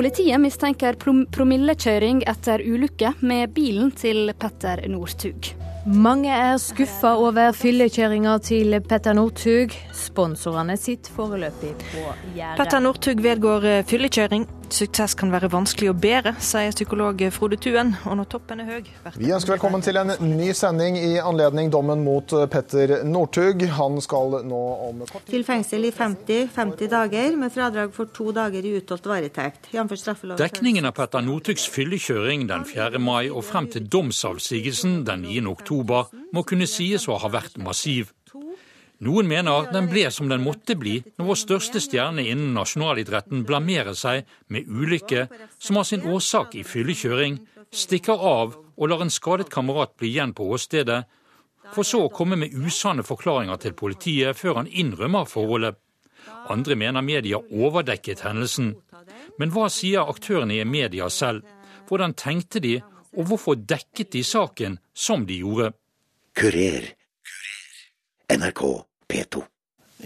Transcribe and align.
Politiet 0.00 0.40
mistenker 0.40 0.96
promillekjøring 0.96 2.22
etter 2.30 2.62
ulykke 2.64 3.10
med 3.20 3.50
bilen 3.52 3.90
til 3.92 4.30
Petter 4.32 4.80
Northug. 4.88 5.50
Mange 5.84 6.32
er 6.32 6.54
skuffa 6.56 7.10
over 7.20 7.52
fyllekjøringa 7.52 8.38
til 8.40 8.78
Petter 8.88 9.18
Northug. 9.18 9.76
Sponsorene 9.92 10.78
sitter 10.80 11.12
foreløpig 11.12 11.74
på 11.82 12.06
gjerdet. 12.32 12.56
Petter 12.62 12.80
Northug 12.80 13.20
vedgår 13.28 13.68
eh, 13.68 13.82
fyllekjøring. 13.92 14.48
Suksess 14.70 15.16
kan 15.18 15.32
være 15.32 15.50
vanskelig 15.52 15.90
å 15.92 15.94
bære, 15.96 16.34
sier 16.42 16.74
psykolog 16.74 17.22
Frode 17.34 17.58
Tuen. 17.60 17.94
Og 18.08 18.18
når 18.20 18.28
toppen 18.32 18.62
er 18.62 18.68
høy 18.70 18.90
Vi 19.16 19.32
ønsker 19.32 19.54
velkommen 19.56 19.84
til 19.84 19.98
en 20.00 20.14
ny 20.20 20.52
sending 20.56 20.98
i 20.98 21.18
anledning 21.22 21.72
dommen 21.72 22.04
mot 22.04 22.34
Petter 22.52 23.00
Northug. 23.04 23.66
Han 23.78 24.00
skal 24.04 24.40
nå 24.46 24.60
om 24.88 25.04
kort 25.06 25.26
tid 25.26 25.34
Til 25.36 25.46
fengsel 25.46 25.88
i 25.88 25.92
50, 25.94 26.50
50 26.54 26.92
dager, 26.92 27.36
med 27.40 27.54
fradrag 27.54 27.94
for 27.96 28.10
to 28.14 28.30
dager 28.36 28.66
i 28.66 28.76
utholdt 28.80 29.10
varetekt. 29.10 29.70
Dekningen 29.72 30.88
av 30.88 30.96
Petter 30.98 31.24
Northugs 31.24 31.66
fyllekjøring 31.70 32.48
den 32.50 32.66
4. 32.68 33.02
mai 33.02 33.30
og 33.30 33.44
frem 33.48 33.70
til 33.70 33.88
domsavsigelsen 33.90 35.02
den 35.08 35.26
9. 35.26 35.46
oktober 35.50 35.70
oktober 35.70 36.10
må 36.34 36.44
kunne 36.46 36.68
sies 36.68 37.08
å 37.08 37.18
ha 37.20 37.30
vært 37.30 37.58
massiv. 37.60 38.14
Noen 39.00 39.30
mener 39.30 39.70
den 39.72 39.86
ble 39.88 40.02
som 40.12 40.28
den 40.28 40.42
måtte 40.44 40.74
bli 40.76 40.98
når 41.16 41.28
vår 41.30 41.38
største 41.40 41.80
stjerne 41.80 42.20
innen 42.28 42.52
nasjonalidretten 42.52 43.46
blamerer 43.48 43.96
seg 43.96 44.28
med 44.52 44.68
ulykke 44.68 45.22
som 45.56 45.78
har 45.80 45.86
sin 45.88 46.04
årsak 46.04 46.58
i 46.60 46.64
fyllekjøring, 46.68 47.38
stikker 47.72 48.20
av 48.20 48.58
og 48.60 48.90
lar 48.92 49.00
en 49.00 49.12
skadet 49.12 49.48
kamerat 49.52 49.94
bli 49.96 50.10
igjen 50.12 50.34
på 50.36 50.50
åstedet, 50.52 51.06
for 51.72 51.86
så 51.86 52.02
å 52.04 52.12
komme 52.12 52.36
med 52.36 52.52
usanne 52.52 53.04
forklaringer 53.06 53.62
til 53.62 53.76
politiet 53.78 54.36
før 54.36 54.60
han 54.60 54.68
innrømmer 54.68 55.24
forholdet. 55.32 55.80
Andre 56.52 56.76
mener 56.76 57.00
media 57.00 57.40
overdekket 57.40 58.26
hendelsen. 58.26 58.74
Men 59.40 59.54
hva 59.54 59.70
sier 59.72 60.12
aktørene 60.12 60.60
i 60.60 60.68
media 60.68 61.08
selv? 61.08 61.46
Hvordan 61.88 62.12
tenkte 62.20 62.60
de, 62.60 62.76
og 63.16 63.32
hvorfor 63.32 63.56
dekket 63.56 64.12
de 64.12 64.26
saken 64.26 64.76
som 64.92 65.24
de 65.24 65.40
gjorde? 65.40 65.72
Kurer. 66.36 66.92
NRK 68.30 68.89
P2. 69.10 69.42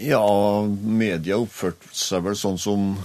Ja, 0.03 0.25
media 0.65 1.37
oppførte 1.39 1.91
seg 1.95 2.25
vel 2.25 2.35
sånn 2.39 2.57
som 2.59 2.95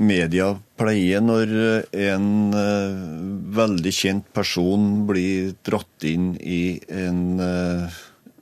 media 0.00 0.54
pleier 0.80 1.20
når 1.22 1.52
en 1.92 2.26
uh, 2.56 3.04
veldig 3.54 3.92
kjent 3.94 4.32
person 4.34 5.04
blir 5.06 5.52
dratt 5.62 6.08
inn 6.08 6.32
i 6.40 6.80
en 6.88 7.38
uh, 7.38 8.00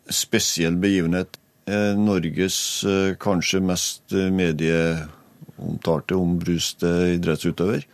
spesiell 0.08 0.78
begivenhet. 0.80 1.36
Uh, 1.69 1.92
Norges 1.98 2.86
kanskje 3.20 3.61
mest 3.62 4.14
medieomtalte, 4.14 6.17
ombruste 6.17 6.95
idrettsutøver. 7.19 7.84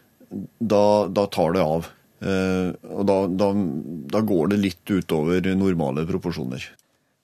Da, 0.61 0.85
da 1.09 1.27
tar 1.33 1.57
det 1.57 1.65
av. 1.65 1.91
Eh, 2.17 2.73
og 2.97 3.05
da, 3.09 3.17
da, 3.29 3.51
da, 4.15 4.23
går 4.25 4.55
det 4.55 4.63
litt 4.63 4.91
utover 4.91 5.45
normale 5.59 6.07
proporsjoner. 6.09 6.65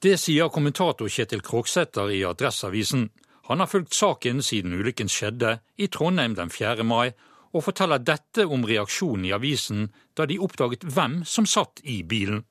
Det 0.03 0.17
sier 0.19 0.48
kommentator 0.50 1.06
Kjetil 1.06 1.45
Kroksæter 1.47 2.08
i 2.11 2.25
Adresseavisen. 2.27 3.05
Han 3.47 3.61
har 3.62 3.69
fulgt 3.70 3.95
saken 3.95 4.41
siden 4.42 4.72
ulykken 4.75 5.06
skjedde 5.06 5.61
i 5.78 5.86
Trondheim 5.86 6.34
den 6.34 6.48
4. 6.50 6.83
mai, 6.83 7.12
og 7.55 7.62
forteller 7.69 8.03
dette 8.03 8.42
om 8.50 8.64
reaksjonen 8.67 9.28
i 9.28 9.30
avisen 9.36 9.84
da 10.19 10.27
de 10.27 10.41
oppdaget 10.42 10.83
hvem 10.83 11.20
som 11.23 11.47
satt 11.47 11.84
i 11.86 12.00
bilen. 12.03 12.42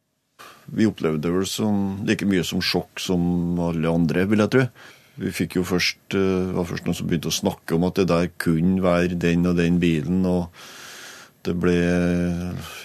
Vi 0.71 0.87
opplevde 0.87 1.27
det 1.27 1.49
som, 1.51 1.99
like 2.07 2.23
mye 2.23 2.45
som 2.47 2.63
sjokk 2.63 3.03
som 3.03 3.59
alle 3.59 3.91
andre, 3.91 4.23
vil 4.31 4.45
jeg 4.45 4.53
tro. 4.55 4.63
Vi 5.19 5.33
fikk 5.35 5.59
jo 5.59 5.65
først, 5.67 6.15
eh, 6.15 6.53
var 6.55 6.69
først 6.71 6.87
noen 6.87 6.95
som 7.01 7.11
begynte 7.11 7.33
å 7.33 7.35
snakke 7.35 7.75
om 7.75 7.83
at 7.83 7.99
det 7.99 8.07
der 8.07 8.31
kunne 8.39 8.79
være 8.79 9.19
den 9.19 9.45
og 9.45 9.59
den 9.59 9.81
bilen. 9.83 10.23
og 10.25 10.55
det 11.43 11.55
ble 11.57 11.75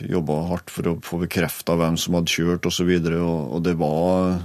jobba 0.00 0.48
hardt 0.48 0.70
for 0.72 0.88
å 0.88 1.00
få 1.04 1.20
bekrefta 1.20 1.76
hvem 1.76 1.96
som 2.00 2.14
hadde 2.16 2.32
kjørt 2.32 2.66
osv. 2.66 2.88
Og, 2.88 3.04
så 3.04 3.18
og, 3.20 3.52
og 3.52 3.62
det 3.62 3.74
var 3.76 4.38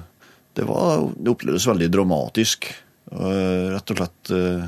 det, 0.57 0.67
var, 0.67 1.09
det 1.16 1.31
opplevdes 1.31 1.67
veldig 1.69 1.89
dramatisk. 1.94 2.67
Rett 3.12 3.91
og 3.91 4.00
slett 4.00 4.31
uh, 4.35 4.67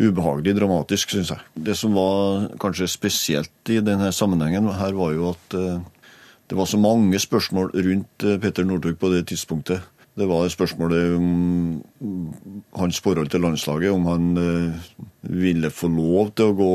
ubehagelig 0.00 0.56
dramatisk, 0.56 1.14
syns 1.14 1.32
jeg. 1.34 1.46
Det 1.68 1.76
som 1.78 1.94
var 1.96 2.50
kanskje 2.60 2.88
spesielt 2.90 3.72
i 3.72 3.80
denne 3.84 4.10
sammenhengen, 4.16 4.68
her 4.80 4.96
var 4.96 5.14
jo 5.16 5.30
at 5.32 5.56
uh, 5.56 5.80
det 6.50 6.58
var 6.58 6.68
så 6.68 6.80
mange 6.80 7.20
spørsmål 7.20 7.72
rundt 7.76 8.26
uh, 8.26 8.36
Petter 8.42 8.68
Northug 8.68 8.98
på 9.00 9.12
det 9.14 9.26
tidspunktet. 9.30 9.84
Det 10.18 10.26
var 10.28 10.48
spørsmålet 10.52 11.14
om 11.16 11.28
hans 12.76 12.98
forhold 13.00 13.30
til 13.30 13.44
landslaget, 13.44 13.92
om 13.94 14.08
han 14.10 14.24
ville 15.22 15.70
få 15.70 15.88
lov 15.88 16.32
til 16.36 16.50
å 16.50 16.56
gå 16.58 16.72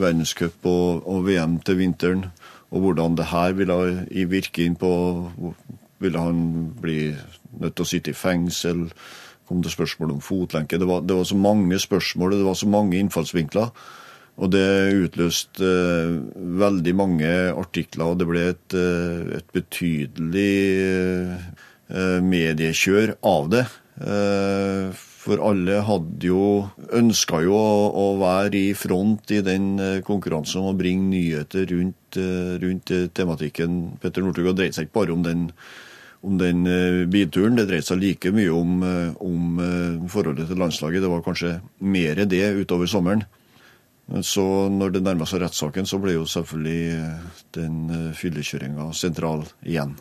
verdenscup 0.00 0.66
og, 0.66 1.04
og, 1.04 1.20
VM 1.28 1.58
til 1.62 1.78
vinteren, 1.78 2.24
og 2.72 2.86
hvordan 2.86 3.20
det 3.20 3.28
her 3.30 3.54
ville 3.60 3.76
virke 4.32 4.64
inn 4.64 4.74
på 4.80 4.90
Ville 6.02 6.22
han 6.22 6.44
bli 6.82 7.12
nødt 7.60 7.76
til 7.76 7.86
å 7.86 7.88
sitte 7.88 8.12
i 8.12 8.18
fengsel? 8.18 8.86
Kom 9.48 9.62
det 9.64 9.74
spørsmål 9.74 10.16
om 10.16 10.22
fotlenke? 10.24 10.78
Det 10.80 10.88
var, 10.88 11.02
det 11.06 11.16
var 11.18 11.28
så 11.28 11.38
mange 11.38 11.78
spørsmål, 11.82 12.38
det 12.38 12.46
var 12.48 12.58
så 12.58 12.70
mange 12.70 12.98
innfallsvinkler. 13.00 13.72
Og 14.40 14.48
det 14.54 14.94
utløste 14.96 15.68
eh, 15.68 16.14
veldig 16.62 16.94
mange 16.96 17.30
artikler, 17.52 18.14
og 18.14 18.22
det 18.22 18.28
ble 18.30 18.46
et, 18.54 18.76
eh, 18.78 19.36
et 19.38 19.52
betydelig 19.52 20.54
eh, 21.92 22.20
mediekjør 22.24 23.16
av 23.28 23.50
det. 23.52 23.66
Eh, 24.00 25.02
for 25.22 25.38
alle 25.44 25.82
hadde 25.86 26.26
jo 26.26 26.44
ønska 26.98 27.42
jo 27.44 27.54
å, 27.54 27.74
å, 27.92 28.06
være 28.22 28.58
i 28.58 28.72
front 28.74 29.30
i 29.36 29.42
den 29.44 29.76
eh, 29.78 30.00
konkurransen 30.06 30.62
om 30.62 30.72
å 30.72 30.78
bringe 30.78 31.12
nyheter 31.12 31.68
rundt, 31.70 32.18
eh, 32.18 32.56
rundt 32.62 32.94
tematikken. 33.14 33.82
Petter 34.02 34.24
Northug 34.24 34.50
har 34.50 34.58
dreid 34.58 34.74
seg 34.74 34.88
ikke 34.88 35.02
bare 35.02 35.14
om 35.14 35.26
den, 35.26 35.50
om 36.22 36.38
den 36.38 36.62
bilturen, 37.10 37.56
det 37.58 37.66
dreide 37.66 37.86
seg 37.86 37.98
like 37.98 38.30
mye 38.34 38.50
om, 38.54 38.82
om, 39.18 39.56
forholdet 40.10 40.46
til 40.46 40.60
landslaget. 40.62 41.02
Det 41.02 41.10
var 41.10 41.24
kanskje 41.26 41.56
mer 41.82 42.22
det 42.30 42.44
utover 42.60 42.86
sommeren. 42.86 43.24
Så 44.22 44.44
når 44.70 44.94
det 44.94 45.02
nærma 45.02 45.26
seg 45.26 45.42
rettssaken, 45.42 45.88
så 45.88 45.98
ble 46.02 46.14
jo 46.14 46.28
selvfølgelig 46.28 47.02
den 47.58 48.14
fyllekjøringa 48.18 48.92
sentral 48.94 49.42
igjen. 49.66 49.96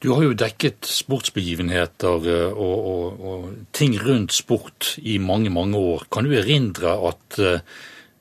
Du 0.00 0.12
har 0.14 0.24
jo 0.24 0.36
dekket 0.38 0.88
sportsbegivenheter 0.88 2.28
eh, 2.32 2.52
og, 2.54 2.86
og, 2.92 3.20
og, 3.20 3.46
ting 3.76 3.98
rundt 4.00 4.32
sport 4.32 4.94
i 5.02 5.18
mange, 5.18 5.52
mange 5.52 5.78
år. 5.78 6.06
Kan 6.12 6.26
du 6.26 6.34
erindre 6.36 6.96
at 7.10 7.40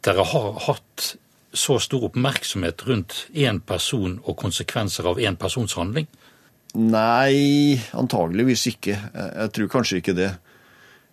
dere 0.05 0.25
har 0.33 0.59
hatt 0.67 1.13
så 1.49 1.79
stor 1.81 2.09
oppmerksomhet 2.09 2.83
rundt 2.87 3.23
én 3.33 3.61
person 3.65 4.19
og 4.23 4.37
konsekvenser 4.37 5.07
av 5.09 5.21
én 5.23 5.39
persons 5.39 5.73
handling? 5.79 6.07
Nei, 6.77 7.79
antageligvis 7.97 8.67
ikke. 8.69 8.93
Jeg 9.15 9.53
tror 9.55 9.71
kanskje 9.73 10.01
ikke 10.03 10.17
det. 10.17 10.29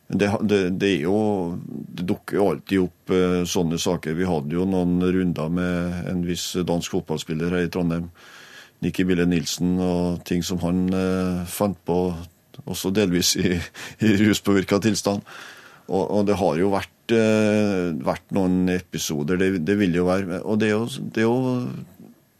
Det, 0.06 0.28
det, 0.46 0.58
det, 0.78 0.90
jo, 1.02 1.56
det 1.66 2.04
dukker 2.06 2.38
jo 2.38 2.48
alltid 2.52 2.82
opp 2.84 3.10
uh, 3.10 3.40
sånne 3.48 3.78
saker. 3.80 4.14
Vi 4.14 4.28
hadde 4.28 4.54
jo 4.54 4.66
noen 4.68 5.00
runder 5.02 5.50
med 5.50 6.10
en 6.12 6.20
viss 6.28 6.52
dansk 6.68 6.94
fotballspiller 6.94 7.56
her 7.56 7.66
i 7.66 7.72
Trondheim 7.72 8.10
Nikki 8.84 9.06
Bille 9.08 9.26
Nilsen 9.28 9.76
og 9.82 10.22
ting 10.28 10.44
som 10.44 10.60
han 10.64 10.86
eh, 10.92 11.44
fant 11.48 11.78
på, 11.88 12.00
også 12.66 12.92
delvis 12.94 13.34
i, 13.40 13.56
i 14.04 14.16
ruspåvirka 14.20 14.80
tilstand. 14.84 15.24
Og, 15.86 16.02
og, 16.02 16.22
det 16.26 16.36
har 16.40 16.58
jo 16.58 16.72
vært, 16.72 17.14
eh, 17.14 17.92
vært 18.04 18.34
noen 18.34 18.72
episoder, 18.74 19.38
det, 19.38 19.76
vil 19.78 19.94
jo 19.94 20.08
være. 20.08 20.40
Og 20.42 20.58
det 20.60 20.72
er 20.72 20.74
jo, 20.74 20.88
er 21.14 21.24
jo, 21.24 21.36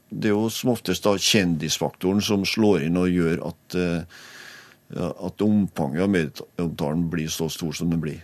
det 0.09 0.31
er 0.31 0.37
jo 0.37 0.47
som 0.53 0.73
oftest 0.75 1.07
da 1.07 1.17
kjendisfaktoren 1.19 2.23
som 2.23 2.47
slår 2.47 2.87
inn 2.87 2.99
og 3.01 3.11
gjør 3.11 3.43
at, 3.49 3.77
eh, 3.81 4.23
at 5.01 5.43
omfanget 5.43 6.05
av 6.05 6.13
medieomtalen 6.13 7.09
blir 7.11 7.31
så 7.33 7.49
stor 7.51 7.75
som 7.75 7.91
den 7.91 8.03
blir. 8.03 8.23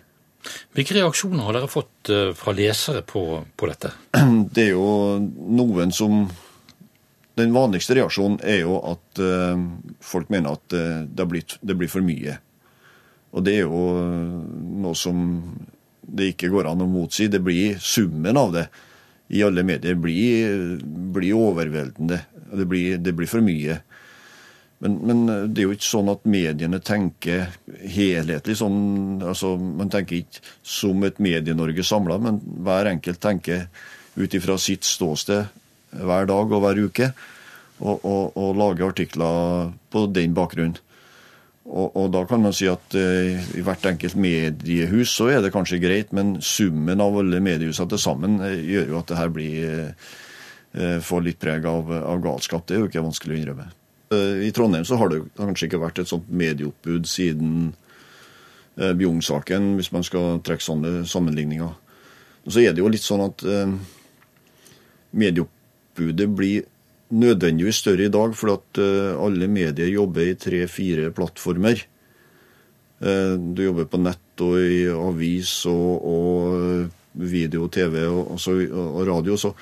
Hvilke 0.74 0.96
reaksjoner 0.96 1.46
har 1.46 1.58
dere 1.58 1.70
fått 1.70 2.10
eh, 2.10 2.30
fra 2.38 2.54
lesere 2.54 3.02
på, 3.06 3.42
på 3.56 3.70
dette? 3.70 3.92
Det 4.54 4.68
er 4.68 4.72
jo 4.76 5.18
noen 5.18 5.94
som 5.94 6.24
den 7.38 7.54
vanligste 7.54 7.96
reaksjonen 7.96 8.42
er 8.44 8.60
jo 8.60 8.76
at 8.84 9.20
uh, 9.24 9.56
folk 10.04 10.28
mener 10.28 10.52
at 10.52 10.74
det, 11.08 11.24
blitt, 11.24 11.54
det, 11.64 11.78
blir 11.80 11.88
for 11.88 12.04
mye. 12.04 12.34
Og 13.32 13.46
det 13.46 13.54
er 13.56 13.62
jo 13.64 13.78
noe 14.84 14.92
som 14.92 15.22
det 16.04 16.34
ikke 16.34 16.50
går 16.52 16.68
an 16.68 16.84
å 16.84 16.90
motsi. 16.92 17.30
Det 17.32 17.40
blir 17.40 17.80
summen 17.80 18.36
av 18.36 18.52
det 18.52 18.66
i 19.32 19.42
alle 19.44 19.64
medier 19.64 19.96
blir, 19.96 20.76
blir 21.14 21.38
overveldende. 21.38 22.20
Det 22.52 22.66
blir, 22.68 22.98
det 23.00 23.14
blir, 23.16 23.30
for 23.30 23.44
mye. 23.44 23.78
Men, 24.84 24.98
men, 25.08 25.22
det 25.54 25.62
er 25.62 25.70
jo 25.70 25.76
ikke 25.76 25.88
sånn 25.88 26.10
at 26.12 26.26
mediene 26.28 26.82
tenker 26.84 27.54
helhetlig. 27.80 28.58
Sånn, 28.60 29.22
altså, 29.24 29.54
man 29.56 29.92
tenker 29.92 30.20
ikke 30.20 30.42
som 30.66 31.00
et 31.06 31.20
Medie-Norge 31.22 31.86
samla, 31.86 32.18
men 32.20 32.42
hver 32.66 32.90
enkelt 32.92 33.22
tenker 33.24 33.68
ut 34.18 34.36
ifra 34.36 34.58
sitt 34.60 34.84
ståsted 34.84 35.48
hver 36.02 36.28
dag 36.28 36.52
og 36.52 36.64
hver 36.64 36.82
uke. 36.82 37.12
Og, 37.82 38.04
og, 38.04 38.36
og 38.38 38.58
lage 38.60 38.84
artikler 38.86 39.72
på 39.90 40.04
den 40.14 40.36
bakgrunnen. 40.36 40.76
Og, 41.62 41.92
og, 41.94 42.08
da 42.10 42.24
kan 42.26 42.42
man 42.42 42.54
si 42.56 42.66
at 42.66 42.94
eh, 42.98 43.38
i 43.54 43.62
hvert 43.62 43.84
enkelt 43.86 44.16
mediehus 44.18 45.12
så 45.14 45.28
er 45.30 45.44
det 45.44 45.52
kanskje 45.54 45.78
greit, 45.82 46.10
men 46.16 46.34
summen 46.42 47.00
av 47.00 47.14
alle 47.20 47.38
mediehusene 47.44 47.92
til 47.92 48.00
sammen 48.02 48.40
uh, 48.42 48.50
gjør 48.50 48.90
jo 48.90 48.98
at 48.98 49.12
det 49.12 49.18
her 49.20 49.30
blir 49.30 49.68
eh, 49.86 50.98
får 51.06 51.22
litt 51.22 51.38
preg 51.42 51.68
av, 51.70 51.92
av, 52.00 52.18
galskap. 52.24 52.66
Det 52.66 52.74
er 52.74 52.82
jo 52.82 52.90
ikke 52.90 53.04
vanskelig 53.06 53.36
å 53.36 53.40
innrømme. 53.40 53.68
I 54.12 54.50
Trondheim 54.52 54.84
så 54.84 54.98
har 55.00 55.08
det 55.08 55.22
kanskje 55.38 55.70
ikke 55.70 55.80
vært 55.80 56.02
et 56.02 56.10
sånt 56.10 56.26
medieoppbud 56.28 57.06
siden 57.08 57.70
Bjugn-saken, 58.76 59.70
hvis 59.78 59.88
man 59.94 60.04
skal 60.04 60.42
trekke 60.44 60.64
sånne 60.64 60.90
sammenligninger. 61.08 61.70
Og 62.44 62.52
så 62.52 62.60
er 62.60 62.74
det 62.76 62.82
jo 62.82 62.90
litt 62.92 63.06
sånn 63.06 63.24
at 63.24 63.44
medieoppbudet 65.16 66.28
blir 66.28 66.68
nødvendigvis 67.12 67.82
større 67.82 68.06
i 68.06 68.12
dag, 68.12 68.34
for 68.36 68.56
at 68.56 68.80
eh, 68.80 69.12
alle 69.20 69.48
medier 69.50 69.90
jobber 69.92 70.30
i 70.30 70.38
tre-fire 70.40 71.12
plattformer. 71.14 71.84
Eh, 73.02 73.34
du 73.36 73.64
jobber 73.66 73.88
på 73.90 74.00
nett 74.00 74.44
og 74.44 74.58
i 74.58 74.84
avis 74.88 75.54
og, 75.70 76.08
og 76.08 76.58
eh, 76.58 76.98
video, 77.28 77.68
TV 77.68 78.06
og, 78.08 78.36
og 78.36 79.02
radio. 79.08 79.36
Så, 79.36 79.52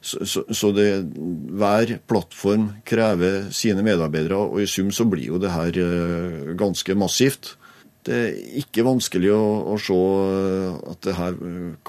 så, 0.00 0.44
så 0.44 0.72
det, 0.76 0.90
hver 1.58 1.96
plattform 2.10 2.68
krever 2.86 3.48
sine 3.56 3.84
medarbeidere, 3.86 4.36
og 4.36 4.60
i 4.62 4.68
sum 4.68 4.92
så 4.94 5.08
blir 5.08 5.32
jo 5.32 5.40
det 5.42 5.54
her 5.54 5.80
ganske 6.60 6.94
massivt. 6.98 7.56
Det 8.06 8.14
er 8.14 8.36
ikke 8.60 8.86
vanskelig 8.86 9.32
å, 9.34 9.42
å 9.74 9.80
se 9.82 9.96
at 10.92 11.02
det 11.04 11.16
her 11.18 11.34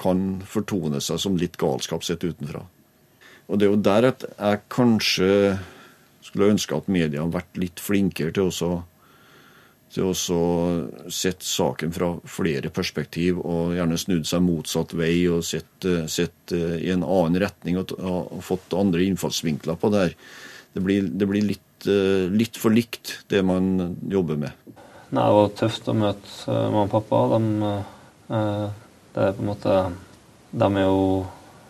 kan 0.00 0.26
fortone 0.48 1.00
seg 1.04 1.22
som 1.22 1.38
litt 1.38 1.60
galskap 1.60 2.04
sett 2.04 2.26
utenfra. 2.26 2.64
Og 3.50 3.58
det 3.58 3.66
er 3.66 3.74
jo 3.74 3.82
der 3.82 4.08
at 4.12 4.24
jeg 4.30 4.62
kanskje 4.70 5.32
skulle 6.22 6.52
ønske 6.54 6.76
at 6.76 6.90
media 6.92 7.24
hadde 7.24 7.34
vært 7.34 7.58
litt 7.58 7.82
flinkere 7.82 8.34
til 8.36 8.50
å 8.50 8.70
til 9.90 10.06
å 10.06 10.14
sette 11.10 11.46
saken 11.46 11.90
fra 11.94 12.12
flere 12.30 12.70
perspektiv, 12.70 13.40
og 13.42 13.74
gjerne 13.74 13.98
snudd 13.98 14.28
seg 14.28 14.44
motsatt 14.44 14.94
vei 14.94 15.24
og 15.30 15.42
sett, 15.46 15.86
sett 16.06 16.54
eh, 16.54 16.76
i 16.86 16.92
en 16.94 17.02
annen 17.02 17.40
retning 17.42 17.80
og, 17.80 17.96
og, 17.98 18.36
fått 18.46 18.76
andre 18.78 19.02
innfallsvinkler 19.08 19.80
på 19.80 19.90
det 19.90 20.04
her. 20.04 20.14
Det 20.76 20.84
blir, 20.84 21.08
det 21.10 21.26
blir 21.26 21.48
litt, 21.48 21.88
eh, 21.90 22.30
litt, 22.30 22.60
for 22.60 22.74
likt, 22.74 23.16
det 23.34 23.42
man 23.46 23.96
jobber 24.12 24.38
med. 24.38 24.70
Det 25.10 25.26
var 25.40 25.50
tøft 25.58 25.90
å 25.90 25.96
møte 25.98 26.36
eh, 26.46 26.68
mamma 26.70 26.86
og 26.86 26.94
pappa. 26.94 27.24
De, 27.34 27.74
det 29.10 29.26
er 29.26 29.34
på 29.34 29.42
en 29.42 29.50
måte 29.50 29.76
De 30.54 30.66
er 30.70 30.86
jo 30.86 31.00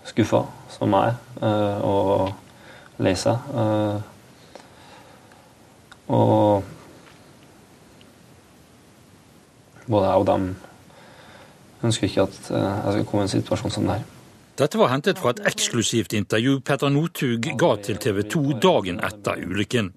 skuffa 0.08 0.44
som 0.72 0.90
meg 0.92 1.14
eh, 1.42 1.84
og 1.86 2.30
lei 3.02 3.14
seg. 3.18 3.36
Eh, 3.54 3.98
og 6.10 6.64
både 9.90 10.06
jeg 10.06 10.22
og 10.22 10.26
dem 10.30 10.48
ønsker 11.82 12.08
ikke 12.08 12.26
at 12.28 12.40
eh, 12.50 12.70
jeg 12.70 12.96
skal 12.96 13.06
komme 13.10 13.24
i 13.24 13.28
en 13.28 13.34
situasjon 13.34 13.76
som 13.76 13.86
det 13.88 14.00
her. 14.00 14.08
Dette 14.60 14.76
var 14.76 14.90
hentet 14.92 15.20
fra 15.20 15.32
et 15.32 15.44
eksklusivt 15.48 16.12
intervju 16.12 16.58
Petter 16.60 16.90
Northug 16.92 17.46
ga 17.58 17.70
til 17.80 18.00
TV 18.02 18.20
2 18.28 18.58
dagen 18.60 19.00
etter 19.06 19.40
ulykken. 19.46 19.94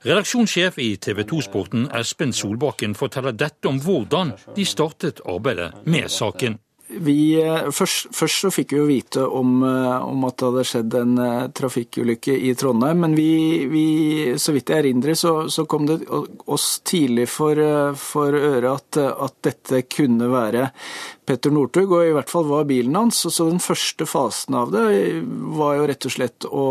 Redaksjonssjef 0.00 0.78
i 0.80 0.94
TV 0.96 1.26
2-sporten 1.28 1.82
Espen 1.92 2.32
Solbakken 2.32 2.94
forteller 2.96 3.36
dette 3.36 3.68
om 3.68 3.76
hvordan 3.84 4.32
de 4.56 4.64
startet 4.64 5.20
arbeidet 5.28 5.74
med 5.84 6.08
saken. 6.08 6.56
Vi, 6.92 7.42
eh, 7.42 7.70
først, 7.70 8.08
først, 8.14 8.40
så 8.42 8.50
fikk 8.50 8.72
vi 8.74 8.78
jo 8.80 8.86
vite 8.88 9.22
om, 9.22 9.62
eh, 9.62 10.02
om, 10.02 10.24
at 10.26 10.36
det 10.40 10.48
hadde 10.48 10.64
skjedd 10.66 10.94
en 10.98 11.12
uh, 11.22 11.48
trafikkulykke 11.54 12.34
i 12.34 12.50
Trondheim. 12.58 13.04
Men 13.04 13.14
vi, 13.14 13.66
vi, 13.70 13.84
så 14.34 14.54
vidt 14.56 14.72
jeg 14.72 14.82
erindrer, 14.82 15.14
så, 15.14 15.34
så, 15.48 15.66
kom 15.70 15.86
det 15.86 16.00
oss 16.50 16.80
tidlig 16.82 17.28
for, 17.30 17.60
for 17.94 18.34
øre 18.34 18.74
at, 18.74 18.98
at, 18.98 19.36
dette 19.46 19.84
kunne 19.86 20.30
være 20.32 20.70
Petter 21.26 21.54
Northug, 21.54 21.94
og 21.94 22.08
i 22.08 22.14
hvert 22.16 22.32
fall 22.32 22.48
var 22.50 22.66
bilen 22.66 22.98
hans. 22.98 23.22
Så 23.22 23.46
den 23.46 23.62
første 23.62 24.08
fasen 24.10 24.58
av 24.58 24.74
det 24.74 24.88
var 25.54 25.78
jo 25.78 25.86
rett 25.92 26.10
og 26.10 26.16
slett 26.16 26.48
å 26.50 26.66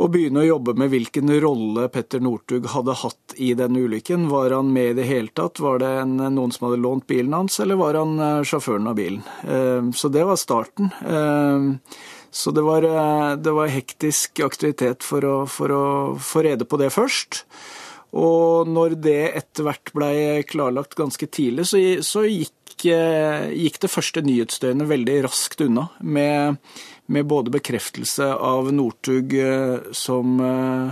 og 0.00 0.12
begynne 0.14 0.40
å 0.40 0.48
jobbe 0.48 0.74
med 0.80 0.92
hvilken 0.94 1.32
rolle 1.42 1.88
Petter 1.92 2.22
Northug 2.24 2.68
hadde 2.72 2.96
hatt 3.02 3.34
i 3.36 3.52
denne 3.58 3.82
ulykken. 3.84 4.28
Var 4.32 4.54
han 4.56 4.70
med 4.72 4.94
i 4.94 4.96
det 5.02 5.08
hele 5.10 5.32
tatt? 5.36 5.60
Var 5.60 5.82
det 5.82 5.90
en, 6.04 6.14
noen 6.36 6.54
som 6.54 6.68
hadde 6.68 6.80
lånt 6.80 7.06
bilen 7.10 7.36
hans, 7.36 7.58
eller 7.60 7.76
var 7.80 7.98
han 8.00 8.16
eh, 8.16 8.40
sjåføren 8.48 8.88
av 8.88 8.96
bilen? 8.96 9.20
Eh, 9.44 9.90
så 9.96 10.08
det 10.12 10.24
var 10.24 10.40
starten. 10.40 10.88
Eh, 11.04 11.68
så 12.30 12.54
det 12.54 12.62
var, 12.62 12.86
det 13.42 13.52
var 13.52 13.72
hektisk 13.74 14.40
aktivitet 14.46 15.02
for 15.02 15.24
å, 15.26 15.36
for 15.50 15.72
å 15.74 15.84
få 16.22 16.44
rede 16.46 16.64
på 16.64 16.78
det 16.78 16.92
først. 16.94 17.42
Og 18.14 18.70
når 18.70 18.94
det 19.02 19.18
etter 19.34 19.66
hvert 19.66 19.90
ble 19.94 20.12
klarlagt 20.46 20.94
ganske 20.98 21.26
tidlig, 21.26 21.66
så, 21.66 21.80
så 22.06 22.22
gikk, 22.28 22.86
gikk, 22.86 23.80
det 23.82 23.90
første 23.90 24.22
nyhetsdøgnet 24.22 24.92
veldig 24.94 25.18
raskt 25.26 25.66
unna. 25.66 25.88
Med 26.06 26.62
med 27.10 27.26
både 27.26 27.50
bekreftelse 27.50 28.34
av 28.34 28.72
Northug 28.72 29.34
eh, 29.34 29.78
som, 29.92 30.40
eh, 30.40 30.90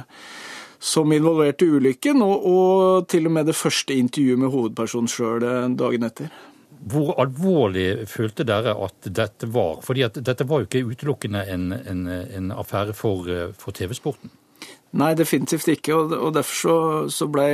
som 0.79 1.13
involvert 1.13 1.63
i 1.63 1.71
ulykken, 1.71 2.23
og, 2.23 2.47
og, 2.47 3.07
til 3.11 3.31
og 3.31 3.37
med 3.37 3.47
det 3.47 3.55
første 3.57 3.95
intervjuet 3.95 4.43
med 4.43 4.51
hovedpersonen 4.55 5.13
sjøl 5.13 5.47
eh, 5.47 5.69
dagen 5.79 6.09
etter. 6.09 6.33
Hvor 6.89 7.15
alvorlig 7.23 8.09
følte 8.11 8.47
dere 8.47 8.75
at 8.83 9.07
dette 9.15 9.47
var? 9.55 9.79
Fordi 9.87 10.05
at 10.07 10.19
dette 10.27 10.47
var 10.47 10.63
jo 10.63 10.69
ikke 10.69 10.85
utelukkende 10.91 11.45
en, 11.55 11.71
en, 11.75 12.05
en 12.09 12.53
affære 12.55 12.95
for, 12.99 13.31
for 13.59 13.75
TV-sporten? 13.75 14.31
Nei, 14.99 15.13
definitivt 15.19 15.71
ikke. 15.71 15.95
Og, 15.95 16.15
og 16.19 16.35
derfor 16.35 16.61
så, 16.63 16.77
så 17.13 17.31
blei 17.31 17.51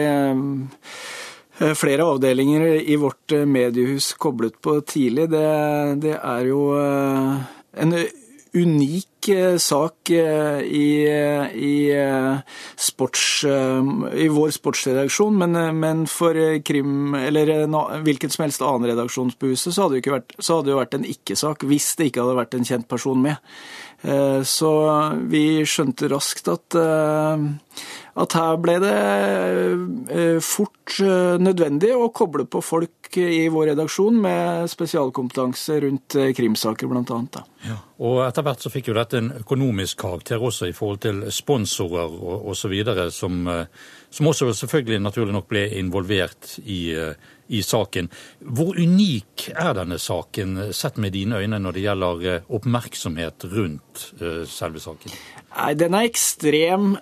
flere 1.78 2.04
avdelinger 2.04 2.66
i 2.84 2.98
vårt 3.00 3.32
mediehus 3.48 4.12
koblet 4.20 4.60
på 4.60 4.76
tidlig. 4.86 5.30
Det, 5.32 5.48
det 6.04 6.18
er 6.18 6.50
jo 6.50 6.68
en 6.76 7.96
unik 8.54 9.28
eh, 9.28 9.56
sak 9.58 10.10
eh, 10.10 10.60
i, 10.62 10.86
i, 11.54 11.90
eh, 11.90 12.36
sports, 12.76 13.44
i 14.14 14.28
vår 14.30 14.52
sportsredaksjon, 14.54 15.38
men, 15.42 15.58
men, 15.80 16.04
for 16.10 16.38
krim 16.66 17.16
eller 17.18 17.66
hvilken 18.06 18.32
som 18.32 18.46
helst 18.46 18.62
annen 18.62 18.88
redaksjon 18.92 19.34
på 19.38 19.52
huset, 19.52 19.74
så 19.74 19.86
hadde 19.86 19.98
det, 19.98 20.12
vært, 20.14 20.36
så 20.38 20.60
hadde 20.60 20.70
det 20.70 20.78
vært 20.78 20.98
en 20.98 21.08
ikke-sak 21.14 21.66
hvis 21.68 21.90
det 21.98 22.10
ikke 22.10 22.24
hadde 22.24 22.38
vært 22.38 22.58
en 22.58 22.68
kjent 22.68 22.88
person 22.90 23.20
med. 23.26 23.42
Så 24.04 24.70
vi 25.32 25.62
skjønte 25.64 26.10
raskt 26.12 26.50
at, 26.52 26.76
at 26.76 28.34
her 28.36 28.58
ble 28.60 28.74
det 28.82 30.42
fort 30.44 30.98
nødvendig 31.40 31.94
å 31.96 32.10
koble 32.12 32.44
på 32.44 32.60
folk 32.60 33.04
i 33.16 33.48
vår 33.48 33.66
redaksjon 33.72 34.16
med 34.20 34.70
spesialkompetanse 34.70 35.80
rundt 35.84 36.16
eh, 36.18 36.32
krimsaker, 36.36 36.88
bl.a. 36.90 37.42
Ja. 37.64 37.76
Og 38.04 38.20
etter 38.26 38.46
hvert 38.46 38.64
så 38.64 38.72
fikk 38.72 38.90
jo 38.90 38.96
dette 38.96 39.20
en 39.20 39.30
økonomisk 39.40 40.00
karakter 40.02 40.42
også 40.42 40.68
i 40.70 40.74
forhold 40.76 41.02
til 41.04 41.22
sponsorer 41.34 42.16
osv., 42.50 42.74
som, 43.14 43.46
eh, 43.48 43.66
som 44.10 44.30
også 44.30 44.52
selvfølgelig 44.64 45.02
naturlig 45.04 45.36
nok 45.36 45.48
ble 45.50 45.66
involvert 45.78 46.56
i, 46.64 46.94
eh, 46.94 47.14
i 47.48 47.62
saken. 47.62 48.10
Hvor 48.40 48.78
unik 48.80 49.48
er 49.54 49.74
denne 49.76 49.98
saken, 50.00 50.72
sett 50.72 50.98
med 51.02 51.14
dine 51.16 51.42
øyne, 51.42 51.60
når 51.60 51.76
det 51.76 51.86
gjelder 51.86 52.26
oppmerksomhet 52.48 53.48
rundt 53.52 54.04
selve 54.48 54.82
saken? 54.82 55.16
Nei, 55.54 55.72
den 55.78 55.96
er 55.96 56.08
ekstrem. 56.08 56.94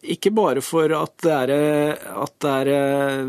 Ikke 0.00 0.30
bare 0.32 0.62
for 0.64 0.88
at 0.96 1.12
det 1.20 1.32
er, 1.52 1.92
at 1.92 2.32
det 2.40 2.52
er 2.62 2.68
eh, 2.72 3.24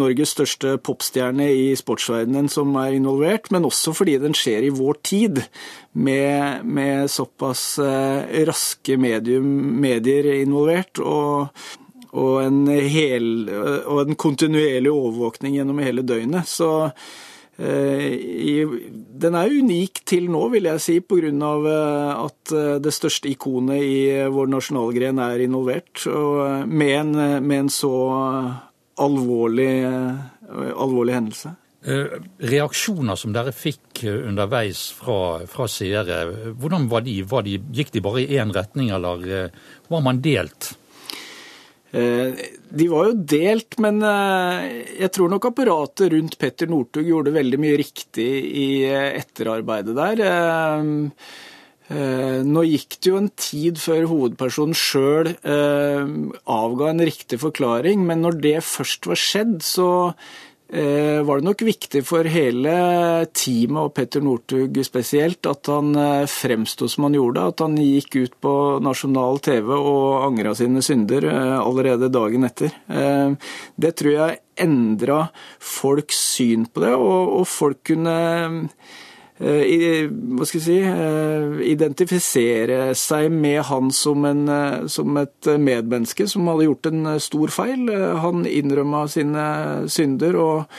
Norges 0.00 0.32
største 0.32 0.78
popstjerne 0.80 1.50
i 1.52 1.66
sportsverdenen 1.76 2.48
som 2.48 2.72
er 2.80 2.96
involvert, 2.96 3.50
men 3.52 3.68
også 3.68 3.92
fordi 3.98 4.14
den 4.22 4.36
skjer 4.36 4.64
i 4.64 4.72
vår 4.72 5.00
tid, 5.04 5.42
med, 5.92 6.64
med 6.64 7.12
såpass 7.12 7.76
eh, 7.84 8.32
raske 8.48 8.96
medium, 8.96 9.44
medier 9.82 10.32
involvert. 10.38 11.04
og 11.04 11.52
og 12.12 12.42
en, 12.44 12.66
hel, 12.70 13.48
og 13.86 14.02
en 14.04 14.18
kontinuerlig 14.18 14.92
overvåkning 14.92 15.56
gjennom 15.58 15.80
hele 15.82 16.04
døgnet. 16.06 16.46
Så 16.50 16.70
Eh, 17.56 18.68
den 19.16 19.36
er 19.38 19.48
unik 19.48 20.02
til 20.04 20.26
nå, 20.28 20.42
vil 20.52 20.68
jeg 20.68 20.82
si, 20.82 20.96
pga. 21.00 21.30
Eh, 21.32 22.24
at 22.26 22.52
eh, 22.52 22.72
det 22.84 22.92
største 22.92 23.30
ikonet 23.32 23.80
i 23.80 24.00
vår 24.32 24.50
nasjonalgren 24.52 25.22
er 25.24 25.44
involvert. 25.46 26.04
Og 26.10 26.68
med 26.68 26.96
en, 27.00 27.14
med 27.42 27.64
en 27.64 27.72
så 27.72 27.94
alvorlig, 29.02 29.70
alvorlig 30.76 31.16
hendelse. 31.16 31.56
Reaksjoner 31.86 33.18
som 33.20 33.30
dere 33.34 33.52
fikk 33.54 34.00
underveis 34.08 34.88
fra, 34.96 35.44
fra 35.46 35.68
seere, 35.70 36.24
hvordan 36.58 36.88
var 36.90 37.04
de? 37.06 37.20
var 37.28 37.44
de? 37.46 37.60
Gikk 37.76 37.92
de 37.94 38.02
bare 38.02 38.24
i 38.24 38.40
én 38.40 38.50
retning, 38.56 38.90
eller 38.96 39.52
var 39.92 40.02
man 40.02 40.18
delt? 40.24 40.72
Eh, 41.94 42.34
de 42.76 42.88
var 42.90 43.10
jo 43.10 43.18
delt, 43.30 43.76
men 43.82 44.00
eh, 44.02 44.64
jeg 45.04 45.12
tror 45.14 45.30
nok 45.30 45.50
apparatet 45.52 46.10
rundt 46.12 46.38
Petter 46.40 46.70
Northug 46.70 47.06
gjorde 47.06 47.34
veldig 47.36 47.60
mye 47.62 47.78
riktig 47.78 48.30
i 48.50 48.68
eh, 48.88 49.20
etterarbeidet 49.20 49.94
der. 49.96 50.24
Nå 51.86 52.62
gikk 52.66 52.96
det 52.98 53.10
jo 53.12 53.18
en 53.20 53.28
tid 53.38 53.76
før 53.78 54.08
hovedpersonen 54.10 54.74
sjøl 54.74 55.28
avga 55.46 56.88
en 56.90 57.04
riktig 57.06 57.38
forklaring, 57.38 58.02
men 58.08 58.24
når 58.24 58.40
det 58.42 58.56
først 58.66 59.06
var 59.06 59.20
skjedd, 59.22 59.60
så 59.62 59.86
var 60.68 61.38
det 61.38 61.46
nok 61.46 61.62
viktig 61.62 62.00
for 62.06 62.26
hele 62.26 62.72
teamet 63.36 63.86
og 63.86 63.92
Petter 63.94 64.24
Northug 64.24 64.80
spesielt 64.84 65.46
at 65.46 65.70
han 65.70 65.94
eh, 65.94 66.26
fremsto 66.30 66.88
som 66.90 67.06
han 67.06 67.16
gjorde. 67.16 67.44
At 67.52 67.62
han 67.64 67.76
gikk 67.80 68.16
ut 68.16 68.36
på 68.42 68.54
nasjonal 68.84 69.40
TV 69.44 69.70
og 69.76 70.26
angra 70.26 70.56
sine 70.58 70.82
synder 70.84 71.28
eh, 71.30 71.56
allerede 71.60 72.10
dagen 72.12 72.48
etter. 72.48 72.74
Eh, 72.90 73.36
det 73.76 73.94
tror 74.00 74.16
jeg 74.16 74.40
endra 74.56 75.26
folks 75.60 76.18
syn 76.36 76.64
på 76.72 76.82
det, 76.82 76.94
og, 76.96 77.42
folk 77.46 77.82
kunne 77.92 78.16
Eh, 78.16 79.05
hva 79.36 80.46
skal 80.48 80.60
jeg 80.60 80.64
si, 80.64 80.76
eh, 80.80 81.56
identifisere 81.68 82.94
seg 82.96 83.28
med 83.30 83.60
han 83.68 83.90
som, 83.92 84.24
en, 84.24 84.48
eh, 84.48 84.86
som, 84.88 85.16
et 85.20 85.44
medmenneske 85.60 86.26
som 86.26 86.46
hadde 86.48 86.64
gjort 86.64 86.86
en 86.86 87.20
stor 87.20 87.52
feil. 87.52 87.90
Han 88.22 88.46
innrømma 88.48 89.04
sine 89.12 89.44
synder 89.92 90.38
og, 90.40 90.78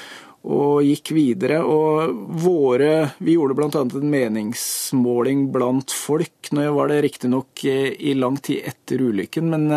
og 0.50 0.82
gikk 0.82 1.12
videre. 1.14 1.62
Og 1.62 2.10
våre 2.42 3.12
Vi 3.20 3.38
gjorde 3.38 3.54
bl.a. 3.54 3.70
en 3.70 4.10
meningsmåling 4.10 5.52
blant 5.54 5.94
folk. 5.94 6.50
Nå 6.52 6.66
var 6.74 6.90
det 6.90 7.04
riktignok 7.06 7.64
i 7.64 8.16
lang 8.18 8.38
tid 8.42 8.66
etter 8.66 9.06
ulykken, 9.06 9.54
men 9.54 9.70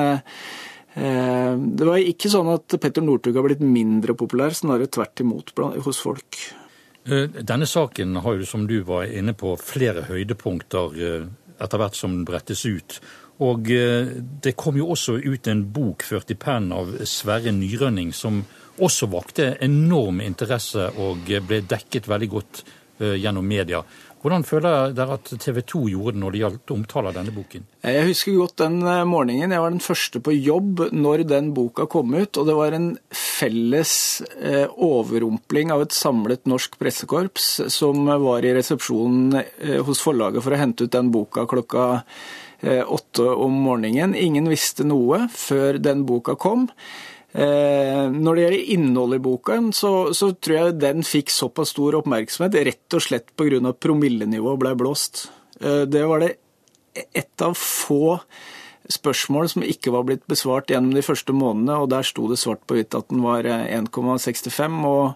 det 0.90 1.86
var 1.86 2.00
ikke 2.02 2.28
sånn 2.32 2.48
at 2.50 2.74
Petter 2.82 3.04
Northug 3.04 3.36
har 3.38 3.44
blitt 3.46 3.62
mindre 3.62 4.16
populær, 4.18 4.50
snarere 4.50 4.90
tvert 4.90 5.22
imot 5.22 5.52
hos 5.84 6.00
folk. 6.02 6.40
Eh, 7.04 7.42
denne 7.42 7.66
saken 7.66 8.16
har 8.16 8.34
jo, 8.36 8.46
som 8.46 8.66
du 8.66 8.80
var 8.84 9.08
inne 9.08 9.32
på, 9.32 9.54
flere 9.56 10.04
høydepunkter 10.10 10.98
eh, 11.00 11.26
etter 11.60 11.80
hvert 11.80 11.96
som 11.96 12.12
den 12.12 12.26
brettes 12.28 12.66
ut. 12.68 12.98
Og 13.40 13.70
eh, 13.72 14.10
det 14.44 14.56
kom 14.60 14.76
jo 14.76 14.90
også 14.92 15.16
ut 15.24 15.48
en 15.48 15.64
bok 15.72 16.04
ført 16.04 16.32
i 16.32 16.36
pennen 16.36 16.74
av 16.76 16.92
Sverre 17.08 17.54
Nyrønning, 17.56 18.12
som 18.12 18.42
også 18.80 19.08
vakte 19.12 19.54
enorm 19.64 20.20
interesse 20.24 20.90
og 21.00 21.26
ble 21.48 21.62
dekket 21.68 22.08
veldig 22.08 22.28
godt 22.32 22.62
gjennom 23.00 23.46
media. 23.48 23.78
Hvordan 24.20 24.42
føler 24.44 24.92
dere 24.92 25.16
at 25.16 25.30
TV 25.40 25.62
2 25.64 25.78
gjorde 25.94 26.12
det 26.12 26.20
når 26.20 26.34
det 26.34 26.40
gjaldt 26.42 26.72
omtale 26.74 27.12
denne 27.16 27.32
boken? 27.32 27.62
Jeg 27.88 28.08
husker 28.10 28.34
godt 28.36 28.58
den 28.60 28.82
eh, 28.84 29.04
morgenen. 29.08 29.54
Jeg 29.54 29.62
var 29.64 29.72
den 29.72 29.80
første 29.80 30.20
på 30.20 30.34
jobb 30.36 30.82
når 30.92 31.24
den 31.30 31.48
boka 31.56 31.86
kom 31.88 32.12
ut. 32.12 32.36
Og 32.36 32.48
det 32.48 32.56
var 32.58 32.76
en 32.76 32.90
felles 33.16 33.94
eh, 34.36 34.66
overrumpling 34.68 35.72
av 35.72 35.86
et 35.86 35.96
samlet 35.96 36.44
norsk 36.52 36.76
pressekorps 36.80 37.48
som 37.72 38.12
var 38.26 38.44
i 38.44 38.52
resepsjonen 38.58 39.40
eh, 39.40 39.80
hos 39.88 40.04
forlaget 40.04 40.44
for 40.44 40.52
å 40.52 40.60
hente 40.60 40.84
ut 40.84 40.96
den 40.98 41.08
boka 41.14 41.48
klokka 41.48 41.88
åtte 42.60 43.24
om 43.24 43.54
morgenen. 43.64 44.12
Ingen 44.12 44.50
visste 44.52 44.84
noe 44.84 45.22
før 45.32 45.78
den 45.80 46.02
boka 46.04 46.34
kom. 46.36 46.66
Eh, 47.32 48.06
når 48.10 48.34
det 48.34 48.44
gjelder 48.44 48.70
innholdet 48.74 49.20
i 49.20 49.22
boken, 49.22 49.68
så, 49.76 49.92
så, 50.16 50.32
tror 50.34 50.56
jeg 50.56 50.78
den 50.82 51.04
fikk 51.06 51.30
såpass 51.30 51.70
stor 51.76 52.00
oppmerksomhet 52.00 52.56
rett 52.66 52.96
og 52.96 53.04
slett 53.04 53.30
pga. 53.38 53.60
at 53.70 53.82
promillenivået 53.82 54.58
ble 54.58 54.74
blåst. 54.78 55.28
Eh, 55.60 55.84
det 55.86 56.02
var 56.10 56.24
det 56.24 56.34
ett 57.14 57.42
av 57.42 57.54
få 57.54 58.18
spørsmål 58.90 59.48
som 59.52 59.62
ikke 59.62 59.92
var 59.94 60.08
blitt 60.08 60.26
besvart 60.26 60.72
gjennom 60.72 60.96
de 60.96 61.06
første 61.06 61.32
månedene, 61.36 61.78
og 61.78 61.92
der 61.92 62.02
sto 62.02 62.26
det 62.26 62.40
svart 62.42 62.64
på 62.66 62.74
hvitt 62.74 62.96
at 62.98 63.06
den 63.12 63.22
var 63.22 63.46
1,65. 63.46 64.66
Eh, 64.66 64.90
og, 64.90 65.14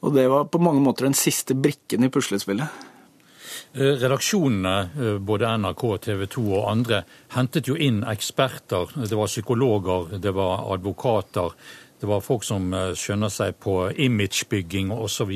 og 0.00 0.16
det 0.16 0.24
var 0.32 0.48
på 0.48 0.62
mange 0.62 0.80
måter 0.80 1.04
den 1.04 1.18
siste 1.18 1.52
brikken 1.58 2.08
i 2.08 2.12
puslespillet. 2.12 2.91
Eh, 3.74 3.80
redaksjonene, 3.80 4.88
eh, 5.00 5.18
både 5.18 5.48
NRK, 5.56 5.98
TV 5.98 6.26
2 6.26 6.42
og 6.58 6.66
andre, 6.70 7.04
hentet 7.32 7.70
jo 7.70 7.76
inn 7.80 8.02
eksperter. 8.04 8.90
Det 9.08 9.16
var 9.16 9.30
psykologer, 9.30 10.18
det 10.20 10.32
var 10.36 10.66
advokater. 10.74 11.54
Det 12.00 12.06
var 12.06 12.20
folk 12.20 12.44
som 12.44 12.68
eh, 12.74 12.92
skjønner 12.92 13.32
seg 13.32 13.56
på 13.64 13.76
imagebygging 13.96 14.92
osv. 14.92 15.32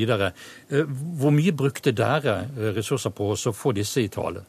Hvor 0.68 1.32
mye 1.32 1.56
brukte 1.56 1.94
dere 1.96 2.42
ressurser 2.76 3.16
på 3.16 3.32
å 3.32 3.54
få 3.56 3.72
disse 3.72 4.04
i 4.04 4.12
tale? 4.12 4.44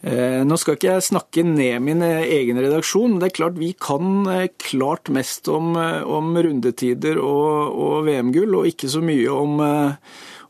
Nå 0.00 0.56
skal 0.56 0.78
ikke 0.78 0.94
jeg 0.94 1.04
snakke 1.04 1.42
ned 1.44 1.82
min 1.84 2.00
egen 2.00 2.56
redaksjon, 2.56 3.12
men 3.12 3.20
det 3.20 3.26
er 3.28 3.34
klart 3.36 3.58
vi 3.60 3.74
kan 3.76 4.24
klart 4.64 5.10
mest 5.12 5.50
om, 5.52 5.74
om 5.76 6.30
rundetider 6.40 7.20
og, 7.20 7.76
og 7.76 8.06
VM-gull, 8.08 8.62
og 8.62 8.70
ikke 8.70 8.88
så 8.88 9.02
mye 9.04 9.28
om 9.28 9.60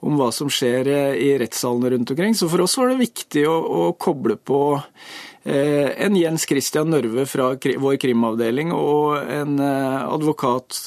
om 0.06 0.16
hva 0.16 0.30
som 0.32 0.50
skjer 0.52 0.88
eh, 0.88 1.16
i 1.20 1.32
rettssalene 1.40 1.92
rundt 1.94 2.12
omkring. 2.12 2.36
Så 2.36 2.48
for 2.50 2.64
oss 2.64 2.76
var 2.80 2.90
det 2.90 3.02
viktig 3.02 3.44
å, 3.48 3.56
å 3.56 3.82
koble 4.00 4.36
på 4.36 4.60
eh, 4.78 5.90
en 6.06 6.16
Jens 6.16 6.46
Christian 6.48 6.90
Nørve 6.92 7.26
fra 7.28 7.52
vår 7.54 7.98
krimavdeling 8.00 8.72
og 8.76 9.18
en 9.20 9.60
eh, 9.64 9.98
advokat, 10.06 10.82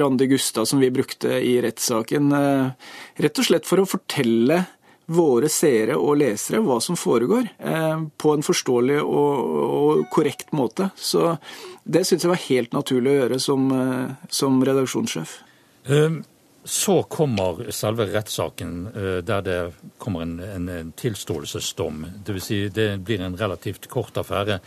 Randi 0.00 0.30
Gustad, 0.32 0.68
som 0.70 0.80
vi 0.82 0.92
brukte 0.94 1.36
i 1.36 1.58
rettssaken. 1.64 2.32
Rett 3.20 3.42
og 3.42 3.48
slett 3.50 3.68
for 3.68 3.82
å 3.82 3.88
fortelle 3.88 4.64
våre 5.06 5.48
seere 5.52 5.94
og 5.98 6.16
lesere 6.18 6.58
hva 6.64 6.80
som 6.82 6.98
foregår, 6.98 7.46
på 8.18 8.32
en 8.34 8.42
forståelig 8.42 8.96
og, 9.02 10.06
korrekt 10.10 10.50
måte. 10.56 10.88
Så 10.98 11.36
det 11.84 12.02
syns 12.08 12.26
jeg 12.26 12.32
var 12.32 12.42
helt 12.48 12.74
naturlig 12.74 13.12
å 13.12 13.18
gjøre 13.20 13.38
som, 13.42 13.68
som 14.28 14.58
redaksjonssjef. 14.66 15.36
Um 15.86 16.24
så 16.66 17.02
kommer 17.02 17.68
selve 17.70 18.08
rettssaken 18.10 18.86
eh, 18.86 19.18
der 19.22 19.42
det 19.46 19.58
kommer 20.02 20.24
en, 20.24 20.38
en, 20.40 20.68
en 20.68 20.92
tilståelsesdom. 20.98 22.06
Dvs. 22.26 22.44
Si 22.44 22.58
det 22.74 22.88
blir 23.06 23.22
en 23.22 23.36
relativt 23.38 23.86
kort 23.86 24.18
affære 24.18 24.58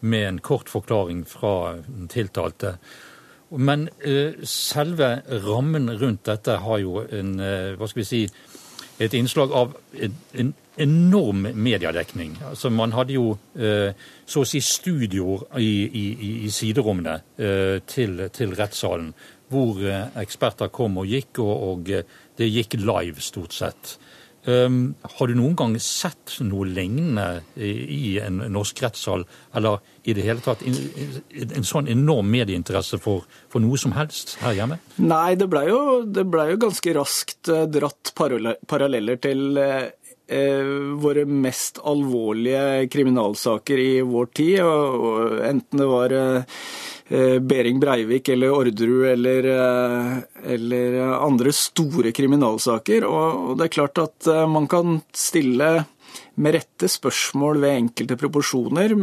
med 0.00 0.28
en 0.28 0.38
kort 0.40 0.72
forklaring 0.72 1.26
fra 1.28 1.74
den 1.84 2.08
tiltalte. 2.08 2.78
Men 3.52 3.84
selve 4.48 5.10
rammen 5.44 5.90
rundt 6.00 6.24
dette 6.24 6.56
har 6.64 6.78
jo 6.80 7.02
en, 7.04 7.34
hva 7.76 7.88
skal 7.90 8.00
vi 8.00 8.06
si, 8.08 8.20
et 9.02 9.14
innslag 9.18 9.52
av 9.52 9.76
en, 9.98 10.16
en 10.38 10.52
enorm 10.80 11.46
mediedekning. 11.52 12.38
Altså 12.48 12.70
Man 12.72 12.94
hadde 12.96 13.16
jo 13.18 13.34
uh, 13.34 13.90
så 14.24 14.44
å 14.44 14.48
si 14.48 14.62
studioer 14.64 15.44
i, 15.60 15.72
i, 15.84 16.06
i 16.46 16.50
siderommene 16.50 17.18
til, 17.86 18.22
til 18.32 18.54
rettssalen 18.56 19.10
hvor 19.52 19.82
eh, 19.84 20.08
eksperter 20.22 20.72
kom 20.72 21.00
og 21.02 21.10
gikk, 21.10 21.42
og, 21.44 21.52
og 21.68 21.92
eh, 21.92 22.08
det 22.38 22.50
gikk 22.50 22.78
live 22.80 23.22
stort 23.22 23.56
sett. 23.56 23.96
Um, 24.42 24.96
har 25.06 25.30
du 25.30 25.36
noen 25.38 25.54
gang 25.54 25.74
sett 25.78 26.40
noe 26.42 26.66
lignende 26.66 27.44
i, 27.54 27.70
i 27.94 28.18
en 28.18 28.40
norsk 28.50 28.80
rettssal, 28.82 29.22
eller 29.54 29.78
i 30.02 30.16
det 30.18 30.24
hele 30.26 30.42
tatt 30.42 30.64
en, 30.66 30.74
en 31.44 31.66
sånn 31.66 31.86
enorm 31.92 32.26
medieinteresse 32.32 32.98
for, 32.98 33.28
for, 33.52 33.62
noe 33.62 33.78
som 33.78 33.94
helst 33.94 34.34
her 34.42 34.56
hjemme? 34.58 34.80
Nei, 34.98 35.36
det 35.38 35.46
blei 35.52 35.68
jo, 35.68 35.82
ble 36.10 36.48
jo 36.50 36.58
ganske 36.66 36.96
raskt 36.98 37.52
eh, 37.54 37.68
dratt 37.70 38.14
paralleller 38.18 39.22
til 39.22 39.60
eh, 40.32 40.72
våre 41.02 41.26
mest 41.28 41.82
alvorlige 41.84 42.88
kriminalsaker 42.92 43.82
i 43.82 43.92
vår 44.06 44.32
tid. 44.32 44.56
Og, 44.64 45.06
og 45.10 45.38
enten 45.50 45.84
det 45.84 45.90
var 45.92 46.16
eh, 46.16 46.58
Eh, 47.12 47.38
Behring 47.38 47.80
Breivik 47.80 48.28
eller 48.28 48.50
Orderud 48.50 49.06
eller, 49.06 49.44
eh, 49.44 50.18
eller, 50.52 50.98
andre 50.98 51.52
store 51.52 52.12
kriminalsaker. 52.12 53.04
Og 53.04 53.58
det 53.58 53.66
er 53.66 53.74
klart 53.74 53.98
at 54.00 54.26
eh, 54.26 54.46
man 54.48 54.68
kan 54.70 55.00
stille 55.12 55.84
med 56.34 56.54
rette 56.56 56.88
spørsmål 56.88 57.60
ved 57.60 57.76
enkelte 57.76 58.16
proporsjoner 58.16 58.94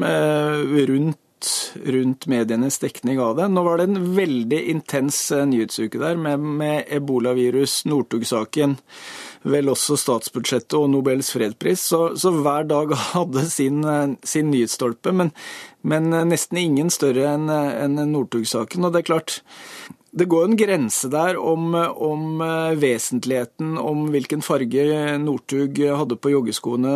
rundt, 0.89 1.49
rundt 1.85 2.27
medienes 2.29 2.81
dekning 2.81 3.21
av 3.21 3.35
det. 3.37 3.47
Nå 3.53 3.63
var 3.65 3.77
det 3.77 3.89
en 3.89 4.09
veldig 4.17 4.59
intens 4.73 5.21
nyhetsuke 5.31 6.01
der 6.01 6.17
med, 6.17 6.41
med 6.41 6.89
ebolavirus, 6.89 7.83
Northug-saken 7.85 8.77
vel 9.47 9.71
også 9.71 9.97
statsbudsjettet 9.99 10.75
og 10.79 10.89
Nobels 10.91 11.31
fredspris. 11.35 11.83
Så, 11.91 12.01
så 12.19 12.33
hver 12.35 12.67
dag 12.69 12.95
hadde 13.13 13.45
sin, 13.51 13.83
sin 14.23 14.51
nyhetsstolpe, 14.51 15.13
men, 15.15 15.31
men, 15.81 16.11
nesten 16.31 16.59
ingen 16.61 16.91
større 16.93 17.33
enn 17.35 17.47
en 17.49 18.03
Northug-saken. 18.11 18.85
Og 18.85 18.93
det 18.93 19.03
er 19.03 19.09
klart, 19.11 19.39
det 20.11 20.25
går 20.25 20.45
en 20.45 20.57
grense 20.57 21.09
der 21.11 21.37
om, 21.37 21.73
om, 21.75 22.41
vesentligheten 22.81 23.77
om 23.77 24.07
hvilken 24.13 24.41
farge 24.45 25.17
Northug 25.21 25.77
hadde 25.85 26.17
på 26.17 26.33
joggeskoene 26.33 26.93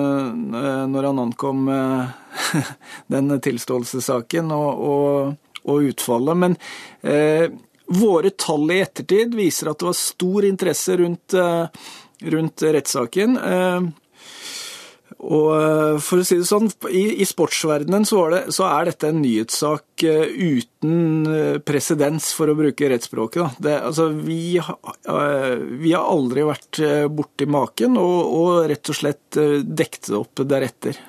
eh, 0.57 0.85
når 0.89 1.09
han 1.11 1.21
ankom 1.27 1.67
eh, 1.69 2.63
den 3.13 3.35
tilståelsessaken 3.45 4.49
og, 4.55 4.81
og, 4.87 5.53
og 5.69 5.91
utfallet. 5.93 6.41
Men 6.45 6.57
eh, 7.05 7.53
våre 7.93 8.29
tall 8.29 8.71
i 8.71 8.79
ettertid 8.81 9.35
viser 9.37 9.69
at 9.69 9.79
det 9.79 9.89
var 9.91 9.97
stor 9.99 10.47
interesse 10.47 10.97
rundt 10.97 11.37
eh, 11.37 11.89
rundt 12.31 12.63
rettssaken. 12.63 13.37
Eh, 13.37 13.81
Og 15.23 15.49
eh, 15.55 15.97
for 16.03 16.19
å 16.19 16.25
si 16.25 16.35
det 16.39 16.47
sånn, 16.49 16.65
i, 16.89 17.23
sportsverdenen 17.27 18.03
så, 18.07 18.23
det, 18.33 18.39
så, 18.51 18.65
er 18.67 18.89
dette 18.89 19.11
en 19.11 19.21
nyhetssak 19.23 20.03
eh, 20.09 20.33
uten 20.33 21.61
presedens, 21.63 22.31
for 22.35 22.51
å 22.51 22.57
bruke 22.57 22.89
rettsspråket. 22.91 23.59
Det, 23.63 23.77
altså, 23.87 24.09
vi, 24.17 24.57
vi, 24.57 25.93
har 25.93 26.03
aldri 26.03 26.43
vært 26.49 26.81
borti 27.13 27.47
maken, 27.47 27.95
og, 28.01 28.17
og, 28.39 28.51
rett 28.71 28.91
og 28.91 28.99
slett 28.99 29.39
dekket 29.63 30.09
det 30.11 30.19
opp 30.19 30.43
deretter. 30.49 30.99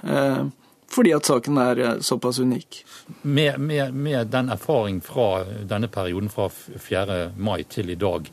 Fordi 0.94 1.10
at 1.16 1.26
saken 1.26 1.58
er 1.58 1.84
såpass 2.06 2.38
unik. 2.38 2.84
Med, 3.22 3.58
med, 3.58 3.96
med 3.96 4.30
den 4.30 4.52
erfaring 4.54 5.00
fra 5.02 5.42
denne 5.66 5.90
perioden 5.90 6.30
fra 6.30 6.46
4. 6.52 7.32
mai 7.34 7.64
til 7.66 7.90
i 7.90 7.98
dag, 7.98 8.28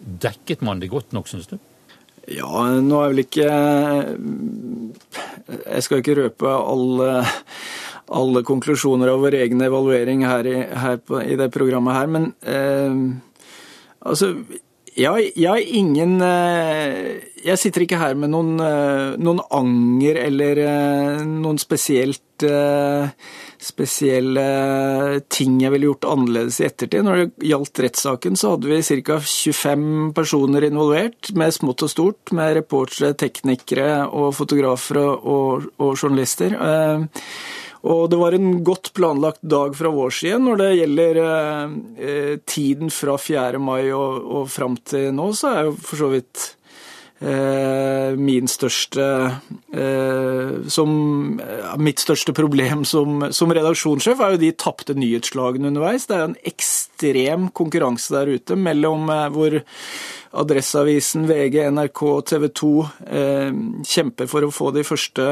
dekket 0.00 0.64
man 0.66 0.80
det 0.82 0.90
godt 0.90 1.14
nok, 1.14 1.28
syns 1.30 1.52
du? 1.52 1.60
Ja, 2.30 2.64
nå 2.78 3.00
er 3.02 3.10
vel 3.10 3.24
ikke 3.24 3.46
Jeg 5.50 5.82
skal 5.82 6.02
ikke 6.02 6.16
røpe 6.20 6.52
alle, 6.54 7.24
alle 8.20 8.42
konklusjoner 8.46 9.10
av 9.10 9.24
vår 9.24 9.40
egen 9.42 9.62
evaluering 9.66 10.22
her, 10.28 10.46
i, 10.46 10.58
her 10.84 11.00
på, 11.02 11.18
i, 11.24 11.38
det 11.40 11.50
programmet 11.54 11.98
her, 11.98 12.10
men 12.10 12.30
eh, 12.46 13.00
altså 14.06 14.34
jeg, 14.98 15.30
jeg, 15.38 15.66
ingen 15.78 16.18
eh, 16.22 17.20
Jeg 17.44 17.58
sitter 17.58 17.86
ikke 17.86 18.00
her 18.00 18.16
med 18.18 18.32
noen, 18.32 18.56
eh, 18.62 19.18
noen 19.22 19.42
anger 19.54 20.18
eller 20.26 20.62
eh, 20.64 21.22
noen 21.26 21.58
spesielt 21.62 22.22
spesielle 23.60 25.20
ting 25.28 25.58
jeg 25.60 25.72
ville 25.74 25.90
gjort 25.90 26.08
annerledes 26.08 26.60
i 26.60 26.66
ettertid. 26.68 27.04
Når 27.04 27.20
det 27.20 27.48
gjaldt 27.50 27.82
rettssaken, 27.84 28.38
så 28.40 28.54
hadde 28.54 28.70
vi 28.70 29.00
ca. 29.04 29.18
25 29.20 30.12
personer 30.16 30.66
involvert, 30.68 31.32
med 31.36 31.54
smått 31.54 31.84
og 31.86 31.92
stort, 31.92 32.34
med 32.36 32.54
reportere, 32.60 33.12
teknikere 33.20 34.04
og 34.08 34.32
fotografer 34.38 35.02
og, 35.02 35.68
og 35.80 35.96
journalister. 35.96 36.56
Eh, 36.56 37.26
og 37.90 38.10
det 38.12 38.20
var 38.20 38.36
en 38.36 38.58
godt 38.64 38.92
planlagt 38.96 39.40
dag 39.40 39.76
fra 39.76 39.92
vår 39.92 40.12
side. 40.12 40.40
Når 40.44 40.60
det 40.60 40.70
gjelder 40.76 41.20
eh, 41.24 42.34
tiden 42.44 42.92
fra 42.92 43.16
4. 43.20 43.60
mai 43.60 43.92
og, 43.96 44.20
og 44.20 44.48
fram 44.52 44.76
til 44.84 45.12
nå, 45.16 45.30
så 45.36 45.54
er 45.54 45.68
jo 45.70 45.76
for 45.80 46.04
så 46.04 46.10
vidt 46.12 46.48
Eh, 46.59 46.59
min 47.20 48.48
største 48.48 49.06
eh, 49.76 50.52
som, 50.72 50.92
Mitt 51.76 52.00
største 52.00 52.32
problem 52.36 52.86
som, 52.88 53.26
som 53.36 53.52
redaksjonssjef 53.52 54.22
er 54.24 54.34
jo 54.34 54.40
de 54.40 54.52
tapte 54.56 54.96
nyhetsslagene 54.96 55.68
underveis. 55.68 56.08
Det 56.08 56.16
er 56.16 56.24
en 56.30 56.38
ekstrem 56.48 57.50
konkurranse 57.56 58.14
der 58.14 58.32
ute 58.38 58.56
mellom 58.56 59.12
eh, 59.12 59.28
hvor 59.34 59.60
Adresseavisen, 60.40 61.24
VG, 61.26 61.64
NRK, 61.74 62.02
TV 62.30 62.48
2 62.54 62.72
eh, 63.10 63.54
kjemper 63.90 64.30
for 64.30 64.46
å 64.46 64.52
få 64.54 64.70
de 64.76 64.86
første 64.86 65.28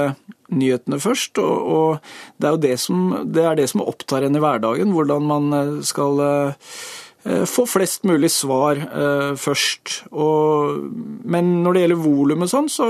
nyhetene 0.50 0.98
først. 1.00 1.38
Og, 1.40 1.68
og 1.78 2.40
det 2.42 2.50
er 2.50 2.62
det 2.66 2.76
som, 2.82 3.04
det, 3.24 3.44
er 3.46 3.60
det 3.60 3.68
som 3.70 3.86
opptar 3.86 4.26
en 4.26 4.36
i 4.36 4.42
hverdagen, 4.42 4.92
hvordan 4.92 5.28
man 5.30 5.60
skal 5.86 6.24
eh, 6.24 6.72
Eh, 6.72 7.07
få 7.48 7.64
flest 7.68 8.06
mulig 8.08 8.30
svar 8.32 8.78
eh, 8.78 9.32
først. 9.38 10.02
Og, 10.12 10.84
men 11.28 11.50
når 11.64 11.74
det 11.74 11.82
gjelder 11.82 12.00
volum 12.04 12.44
og 12.46 12.50
sånn, 12.52 12.70
så, 12.72 12.88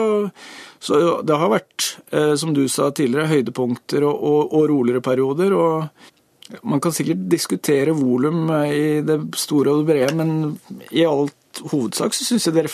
så, 0.79 1.01
det 1.27 1.39
har 1.41 1.53
vært, 1.53 1.89
eh, 2.13 2.35
som 2.39 2.55
du 2.57 2.65
sa 2.71 2.91
tidligere, 2.93 3.31
høydepunkter 3.33 4.07
og, 4.07 4.15
og, 4.15 4.55
og 4.59 4.69
roligere 4.71 5.03
perioder. 5.05 5.57
og 5.57 6.63
Man 6.63 6.83
kan 6.85 6.95
sikkert 6.95 7.27
diskutere 7.31 7.97
volum 7.97 8.47
i 8.69 9.01
det 9.07 9.19
store 9.39 9.75
og 9.75 9.83
det 9.83 9.91
brede, 9.93 10.15
men 10.21 10.87
i 10.93 11.07
alt 11.09 11.63
hovedsak 11.73 12.15
så 12.15 12.29
syns 12.29 12.47
jeg 12.47 12.55
det 12.55 12.69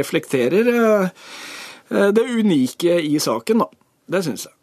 reflekterer 0.00 0.70
det 1.90 2.22
unike 2.22 2.94
i 3.02 3.18
saken, 3.20 3.64
da. 3.64 3.66
Det 4.10 4.22
syns 4.24 4.46
jeg. 4.46 4.54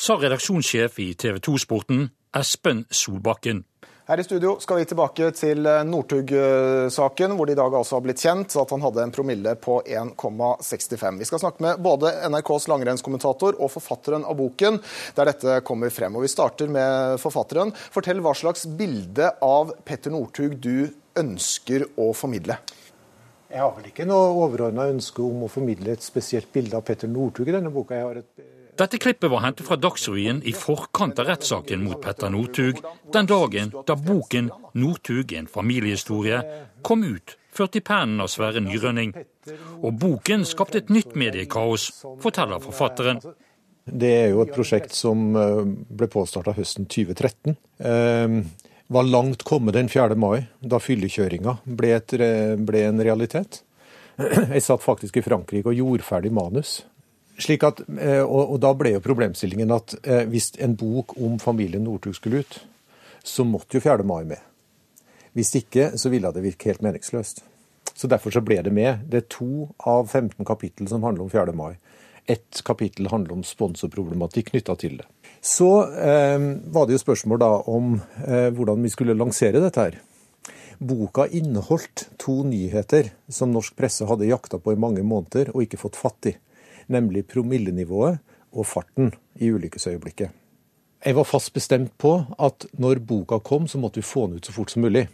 Sa 0.00 0.14
redaksjonssjef 0.16 1.00
i 1.02 1.10
TV 1.18 1.40
2-sporten 1.44 2.06
Espen 2.38 2.84
Solbakken. 2.94 3.64
Her 4.10 4.18
i 4.18 4.24
studio 4.26 4.56
skal 4.58 4.80
vi 4.80 4.84
tilbake 4.90 5.28
til 5.38 5.66
eh, 5.70 5.84
Northug-saken, 5.86 7.36
hvor 7.38 7.46
det 7.46 7.52
i 7.54 7.58
dag 7.60 7.76
altså 7.78 7.94
har 7.94 8.02
blitt 8.02 8.18
kjent 8.18 8.56
at 8.58 8.72
han 8.74 8.82
hadde 8.82 9.04
en 9.06 9.12
promille 9.14 9.52
på 9.62 9.76
1,65. 9.86 11.20
Vi 11.20 11.28
skal 11.28 11.38
snakke 11.44 11.62
med 11.62 11.78
både 11.78 12.10
NRKs 12.26 12.66
langrennskommentator 12.72 13.60
og 13.62 13.70
forfatteren 13.70 14.26
av 14.26 14.34
boken, 14.40 14.80
der 15.14 15.30
dette 15.30 15.60
kommer 15.62 15.94
frem. 15.94 16.18
Og 16.18 16.26
Vi 16.26 16.32
starter 16.34 16.74
med 16.74 17.22
forfatteren. 17.22 17.70
Fortell 17.94 18.18
hva 18.26 18.34
slags 18.34 18.66
bilde 18.66 19.30
av 19.46 19.76
Petter 19.86 20.10
Northug 20.10 20.58
du 20.58 20.90
ønsker 21.14 21.86
å 21.94 22.10
formidle. 22.10 22.58
Jeg 23.46 23.62
har 23.62 23.76
vel 23.78 23.92
ikke 23.92 24.10
noe 24.10 24.34
overordna 24.42 24.90
ønske 24.90 25.22
om 25.22 25.46
å 25.46 25.54
formidle 25.54 25.94
et 25.94 26.02
spesielt 26.02 26.50
bilde 26.50 26.74
av 26.74 26.82
Petter 26.82 27.06
Northug 27.06 27.46
i 27.46 27.54
denne 27.54 27.70
boka. 27.70 27.94
Jeg 27.94 28.10
har 28.10 28.24
et 28.24 28.50
dette 28.80 28.98
klippet 28.98 29.30
var 29.30 29.42
hentet 29.44 29.66
fra 29.66 29.76
Dagsrevyen 29.76 30.38
i 30.48 30.54
forkant 30.56 31.18
av 31.20 31.26
rettssaken 31.28 31.82
mot 31.84 32.00
Petter 32.00 32.30
Northug, 32.32 32.78
den 33.12 33.26
dagen 33.28 33.72
da 33.86 33.96
boken 33.96 34.48
'Northug 34.72 35.32
en 35.36 35.46
familiehistorie' 35.46 36.40
kom 36.82 37.04
ut, 37.04 37.36
ført 37.52 37.76
i 37.76 37.82
pennen 37.84 38.22
av 38.24 38.30
Sverre 38.32 38.62
Nyrønning. 38.64 39.12
Og 39.84 39.92
boken 40.00 40.46
skapte 40.48 40.80
et 40.80 40.88
nytt 40.88 41.12
mediekaos, 41.12 41.90
forteller 42.24 42.62
forfatteren. 42.64 43.20
Det 43.84 44.12
er 44.22 44.28
jo 44.30 44.40
et 44.46 44.54
prosjekt 44.54 44.96
som 44.96 45.36
eh, 45.36 45.60
ble 46.00 46.08
påstarta 46.08 46.54
høsten 46.56 46.86
2013. 46.88 47.56
Eh, 47.84 48.38
var 48.88 49.04
langt 49.04 49.44
kommet 49.44 49.76
den 49.76 49.92
4. 49.92 50.16
mai, 50.16 50.46
da 50.60 50.80
fyllekjøringa 50.80 51.58
ble, 51.64 52.00
ble 52.64 52.86
en 52.86 53.04
realitet. 53.04 53.60
Jeg 54.54 54.64
satt 54.64 54.80
faktisk 54.80 55.20
i 55.20 55.26
Frankrike 55.26 55.68
og 55.68 55.76
gjorde 55.76 56.08
ferdig 56.08 56.32
manus 56.32 56.78
slik 57.40 57.64
at, 57.66 57.82
eh, 57.98 58.22
og, 58.22 58.54
og, 58.54 58.58
da 58.62 58.72
ble 58.76 58.94
jo 58.96 59.04
problemstillingen 59.04 59.72
at 59.74 59.96
eh, 60.02 60.24
hvis 60.30 60.52
en 60.62 60.76
bok 60.78 61.16
om 61.18 61.38
familien 61.42 61.84
Northug 61.86 62.16
skulle 62.16 62.44
ut, 62.44 62.60
så 63.24 63.44
måtte 63.44 63.78
jo 63.78 63.84
4. 63.84 64.06
mai 64.06 64.24
med. 64.28 64.40
Hvis 65.36 65.54
ikke, 65.60 65.92
så 66.00 66.10
ville 66.10 66.32
det 66.34 66.42
virke 66.44 66.70
helt 66.70 66.82
meningsløst. 66.82 67.44
Så 67.94 68.08
derfor 68.08 68.32
så 68.34 68.42
ble 68.44 68.58
det 68.64 68.72
med. 68.72 69.04
Det 69.10 69.22
er 69.22 69.30
to 69.30 69.68
av 69.86 70.08
15 70.08 70.44
kapittel 70.48 70.88
som 70.88 71.04
handler 71.04 71.26
om 71.26 71.32
4. 71.32 71.54
mai. 71.56 71.74
Ett 72.30 72.62
kapittel 72.64 73.08
handler 73.10 73.38
om 73.38 73.44
sponsorproblematikk 73.46 74.52
knytta 74.52 74.76
til 74.80 75.00
det. 75.00 75.08
Så 75.40 75.70
eh, 75.96 76.38
var 76.72 76.86
det 76.86 76.96
jo 76.96 77.02
spørsmål 77.02 77.40
da 77.40 77.50
om 77.72 77.96
eh, 78.26 78.50
hvordan 78.54 78.82
vi 78.84 78.92
skulle 78.92 79.16
lansere 79.16 79.62
dette 79.62 79.86
her. 79.86 79.98
Boka 80.80 81.26
inneholdt 81.26 82.06
to 82.20 82.40
nyheter 82.48 83.10
som 83.28 83.52
norsk 83.52 83.76
presse 83.76 84.06
hadde 84.08 84.28
jakta 84.28 84.60
på 84.60 84.72
i 84.72 84.80
mange 84.80 85.04
måneder 85.04 85.52
og 85.52 85.66
ikke 85.66 85.80
fått 85.80 85.98
fatt 86.00 86.30
i 86.32 86.36
nemlig 86.90 87.26
promillenivået 87.30 88.20
og 88.50 88.66
farten 88.66 89.12
i 89.38 89.50
ulykkesøyeblikket. 89.50 90.30
Jeg 91.00 91.16
var 91.16 91.24
fast 91.24 91.54
bestemt 91.56 91.94
på 91.98 92.18
at 92.38 92.66
når 92.76 93.00
boka 93.08 93.38
kom, 93.38 93.68
så 93.68 93.78
måtte 93.80 94.02
vi 94.02 94.06
få 94.06 94.26
den 94.26 94.36
ut 94.36 94.46
så 94.46 94.52
fort 94.52 94.70
som 94.70 94.82
mulig. 94.84 95.06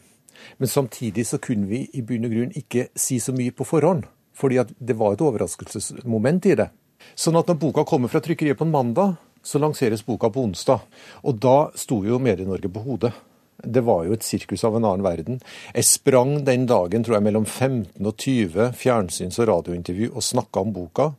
Men 0.59 0.69
samtidig 0.69 1.27
så 1.27 1.39
kunne 1.39 1.69
vi 1.71 1.85
i 1.93 2.03
bunn 2.03 2.27
og 2.27 2.33
grunn 2.33 2.57
ikke 2.59 2.89
si 2.99 3.21
så 3.23 3.33
mye 3.33 3.55
på 3.55 3.65
forhånd, 3.65 4.03
fordi 4.35 4.59
det 4.79 4.97
var 4.99 5.15
et 5.15 5.23
overraskelsesmoment 5.23 6.51
i 6.51 6.57
det. 6.59 6.69
Sånn 7.15 7.39
at 7.39 7.49
når 7.49 7.61
boka 7.61 7.85
kommer 7.87 8.11
fra 8.11 8.21
trykkeriet 8.25 8.59
på 8.59 8.67
en 8.67 8.75
mandag, 8.75 9.15
så 9.47 9.61
lanseres 9.63 10.03
boka 10.03 10.31
på 10.33 10.43
onsdag. 10.43 10.83
Og 11.23 11.39
da 11.39 11.71
sto 11.79 12.01
jo 12.05 12.19
Medie-Norge 12.19 12.71
på 12.73 12.83
hodet. 12.83 13.13
Det 13.57 13.81
var 13.87 14.05
jo 14.05 14.17
et 14.17 14.27
sirkus 14.27 14.65
av 14.67 14.77
en 14.77 14.85
annen 14.85 15.07
verden. 15.07 15.39
Jeg 15.73 15.87
sprang 15.89 16.41
den 16.45 16.67
dagen 16.69 17.07
tror 17.07 17.17
jeg, 17.17 17.27
mellom 17.29 17.47
15 17.47 18.05
og 18.05 18.17
20 18.19 18.75
fjernsyns- 18.77 19.39
og 19.41 19.49
radiointervju 19.53 20.11
og 20.13 20.27
snakka 20.27 20.67
om 20.67 20.75
boka. 20.75 21.13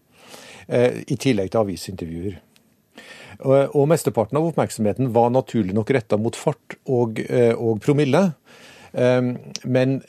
Eh, 0.67 1.03
i 1.07 1.15
tillegg 1.15 1.51
til 1.53 1.63
avisintervjuer. 1.63 2.39
Og 3.47 3.83
mesteparten 3.87 4.39
av 4.39 4.47
oppmerksomheten 4.49 5.11
var 5.15 5.29
naturlig 5.31 5.75
nok 5.77 5.91
retta 5.93 6.17
mot 6.19 6.35
fart 6.35 6.79
og, 6.89 7.21
eh, 7.21 7.53
og 7.53 7.79
promille. 7.79 8.33
Eh, 8.97 9.21
men 9.63 10.01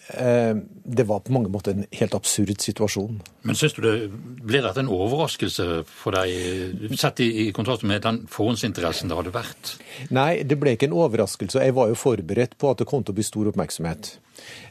det 0.89 1.05
var 1.07 1.21
på 1.21 1.33
mange 1.35 1.51
måter 1.53 1.73
en 1.77 1.87
helt 1.93 2.15
absurd 2.15 2.59
situasjon. 2.59 3.21
Men 3.45 3.55
syns 3.55 3.75
du 3.75 3.83
det 3.83 4.11
ble 4.43 4.63
dette 4.65 4.81
en 4.81 4.89
overraskelse 4.89 5.85
for 5.85 6.17
deg, 6.17 6.97
sett 6.97 7.21
i, 7.21 7.47
i 7.47 7.53
kontrast 7.53 7.85
med 7.85 8.03
den 8.03 8.25
forhåndsinteressen 8.27 9.09
det 9.09 9.19
hadde 9.19 9.35
vært? 9.35 9.77
Nei, 10.11 10.43
det 10.43 10.59
ble 10.59 10.75
ikke 10.75 10.89
en 10.89 10.97
overraskelse. 10.97 11.61
Jeg 11.63 11.77
var 11.77 11.93
jo 11.93 12.01
forberedt 12.01 12.57
på 12.59 12.73
at 12.73 12.81
det 12.81 12.89
kom 12.89 13.05
til 13.05 13.13
å 13.13 13.19
bli 13.21 13.29
stor 13.29 13.53
oppmerksomhet. 13.53 14.17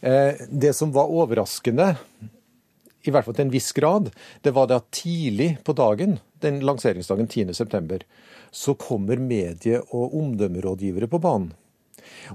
Det 0.02 0.74
som 0.74 0.92
var 0.96 1.14
overraskende, 1.14 1.94
i 3.08 3.14
hvert 3.16 3.28
fall 3.28 3.38
til 3.38 3.48
en 3.48 3.54
viss 3.54 3.72
grad, 3.76 4.10
det 4.44 4.54
var 4.56 4.68
det 4.68 4.80
at 4.82 4.90
tidlig 4.96 5.50
på 5.66 5.76
dagen, 5.78 6.18
den 6.44 6.60
lanseringsdagen 6.66 7.28
10.9, 7.28 8.04
så 8.52 8.74
kommer 8.80 9.20
medie- 9.22 9.84
og 9.92 10.16
omdømmerådgivere 10.18 11.08
på 11.08 11.20
banen. 11.20 11.54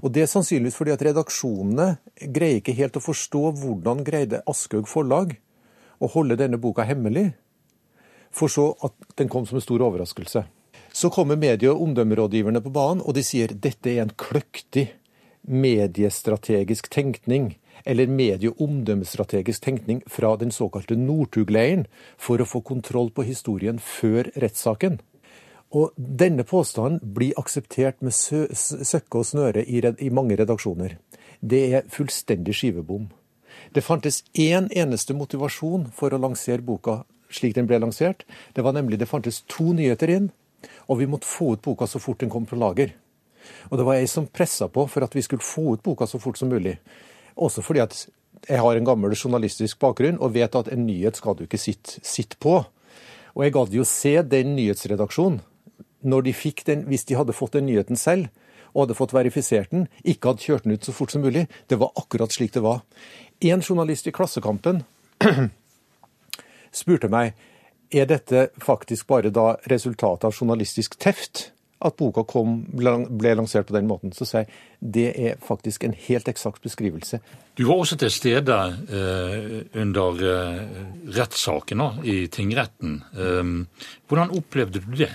Og 0.03 0.11
Det 0.11 0.21
er 0.23 0.29
sannsynligvis 0.29 0.75
fordi 0.77 0.93
at 0.93 1.01
redaksjonene 1.01 1.87
greier 2.33 2.59
ikke 2.61 2.75
helt 2.77 2.97
å 2.97 3.03
forstå 3.03 3.41
hvordan 3.61 4.03
greide 4.05 4.43
Aschehoug 4.49 4.87
forlag 4.89 5.37
å 6.03 6.09
holde 6.13 6.37
denne 6.37 6.59
boka 6.61 6.85
hemmelig, 6.85 7.31
for 8.33 8.49
så 8.49 8.73
at 8.83 8.93
den 9.17 9.29
kom 9.29 9.45
som 9.45 9.59
en 9.59 9.65
stor 9.65 9.81
overraskelse. 9.85 10.43
Så 10.93 11.09
kommer 11.09 11.37
medie- 11.37 11.71
og 11.71 11.81
omdømmerådgiverne 11.81 12.61
på 12.61 12.73
banen, 12.73 13.01
og 13.01 13.15
de 13.17 13.23
sier 13.25 13.53
dette 13.53 13.89
er 13.89 14.03
en 14.03 14.13
kløktig 14.17 14.91
mediestrategisk 15.43 16.89
tenkning 16.89 17.55
eller 17.85 18.07
medieomdømmestrategisk 18.07 19.63
tenkning 19.63 20.01
fra 20.07 20.35
den 20.39 20.51
såkalte 20.51 20.97
Northug-leiren 20.99 21.87
for 22.17 22.41
å 22.41 22.47
få 22.47 22.61
kontroll 22.65 23.11
på 23.11 23.25
historien 23.27 23.79
før 23.79 24.29
rettssaken. 24.39 24.99
Og 25.73 25.93
denne 25.97 26.45
påstanden 26.45 27.01
blir 27.15 27.33
akseptert 27.39 28.03
med 28.05 28.13
søkke 28.13 29.23
og 29.23 29.25
snøre 29.25 29.65
i, 29.65 29.81
i 29.81 30.13
mange 30.13 30.37
redaksjoner. 30.37 30.99
Det 31.41 31.63
er 31.73 31.89
fullstendig 31.89 32.55
skivebom. 32.55 33.09
Det 33.73 33.83
fantes 33.83 34.21
én 34.37 34.69
eneste 34.71 35.15
motivasjon 35.17 35.89
for 35.95 36.13
å 36.13 36.21
lansere 36.21 36.61
boka 36.61 37.01
slik 37.33 37.55
den 37.57 37.67
ble 37.69 37.79
lansert. 37.81 38.25
Det 38.53 38.63
var 38.63 38.75
nemlig 38.77 38.99
det 39.01 39.09
fantes 39.09 39.41
to 39.49 39.73
nyheter 39.73 40.11
inn, 40.13 40.29
og 40.87 41.01
vi 41.01 41.09
måtte 41.09 41.29
få 41.29 41.55
ut 41.55 41.63
boka 41.65 41.87
så 41.89 42.01
fort 42.01 42.21
den 42.21 42.31
kom 42.33 42.45
fra 42.49 42.59
lager. 42.59 42.93
Og 43.71 43.79
det 43.79 43.87
var 43.87 43.97
jeg 43.97 44.11
som 44.11 44.29
pressa 44.29 44.69
på 44.71 44.85
for 44.87 45.03
at 45.03 45.15
vi 45.15 45.23
skulle 45.25 45.43
få 45.43 45.73
ut 45.75 45.83
boka 45.83 46.07
så 46.07 46.19
fort 46.21 46.39
som 46.39 46.51
mulig. 46.53 46.77
Også 47.35 47.63
fordi 47.65 47.81
at 47.83 47.95
jeg 48.49 48.59
har 48.59 48.75
en 48.75 48.85
gammel 48.87 49.15
journalistisk 49.15 49.79
bakgrunn 49.79 50.19
og 50.19 50.33
vet 50.35 50.55
at 50.55 50.69
en 50.73 50.85
nyhet 50.85 51.17
skal 51.17 51.37
du 51.37 51.45
ikke 51.45 51.61
sitte, 51.61 51.99
sitte 52.03 52.37
på. 52.41 52.59
Og 53.33 53.43
jeg 53.45 53.55
gadd 53.55 53.73
jo 53.73 53.85
se 53.87 54.17
den 54.21 54.55
nyhetsredaksjonen 54.57 55.41
når 56.03 56.25
de 56.25 56.33
fikk 56.35 56.65
den, 56.67 56.81
hvis 56.89 57.05
de 57.07 57.15
hadde 57.15 57.35
fått 57.35 57.55
den 57.55 57.69
nyheten 57.69 57.95
selv 57.95 58.27
og 58.73 58.83
hadde 58.83 58.97
fått 58.97 59.13
verifisert 59.15 59.71
den, 59.71 59.85
ikke 60.03 60.33
hadde 60.33 60.43
kjørt 60.43 60.65
den 60.65 60.75
ut 60.75 60.83
så 60.83 60.91
fort 60.95 61.13
som 61.13 61.23
mulig. 61.23 61.45
Det 61.69 61.77
var 61.79 61.93
akkurat 61.95 62.33
slik 62.33 62.55
det 62.55 62.63
var. 62.65 62.81
En 63.39 63.61
journalist 63.63 64.09
i 64.09 64.13
Klassekampen 64.15 64.81
spurte 66.81 67.07
meg 67.13 67.37
er 67.93 68.09
dette 68.09 68.47
faktisk 68.61 69.07
bare 69.07 69.31
da 69.31 69.53
resultatet 69.69 70.25
av 70.27 70.35
journalistisk 70.35 70.97
teft 70.99 71.52
at 71.83 71.97
boka 71.99 72.23
kom, 72.27 72.61
ble 72.71 73.35
lansert 73.37 73.67
på 73.69 73.75
den 73.75 73.89
måten. 73.89 74.13
Så 74.15 74.27
sier 74.29 74.45
jeg 74.45 74.93
det 74.93 75.09
er 75.15 75.37
faktisk 75.43 75.85
en 75.87 75.95
helt 76.07 76.27
eksakt 76.27 76.63
beskrivelse. 76.63 77.21
Du 77.55 77.65
var 77.67 77.83
også 77.83 77.97
til 78.01 78.11
stede 78.11 78.57
eh, 78.89 79.59
under 79.79 80.23
eh, 80.31 80.63
rettssaken 81.15 81.85
i 82.03 82.25
tingretten. 82.33 82.97
Eh, 83.13 83.53
hvordan 84.09 84.33
opplevde 84.35 84.83
du 84.83 84.97
det? 85.05 85.13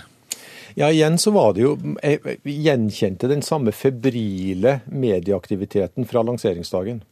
Ja, 0.78 0.92
igjen 0.92 1.18
så 1.18 1.32
var 1.34 1.54
det 1.56 1.64
jo 1.64 1.72
Jeg 2.02 2.38
gjenkjente 2.44 3.28
den 3.28 3.42
samme 3.42 3.72
febrile 3.74 4.80
medieaktiviteten 4.86 6.06
fra 6.06 6.22
lanseringsdagen. 6.22 7.02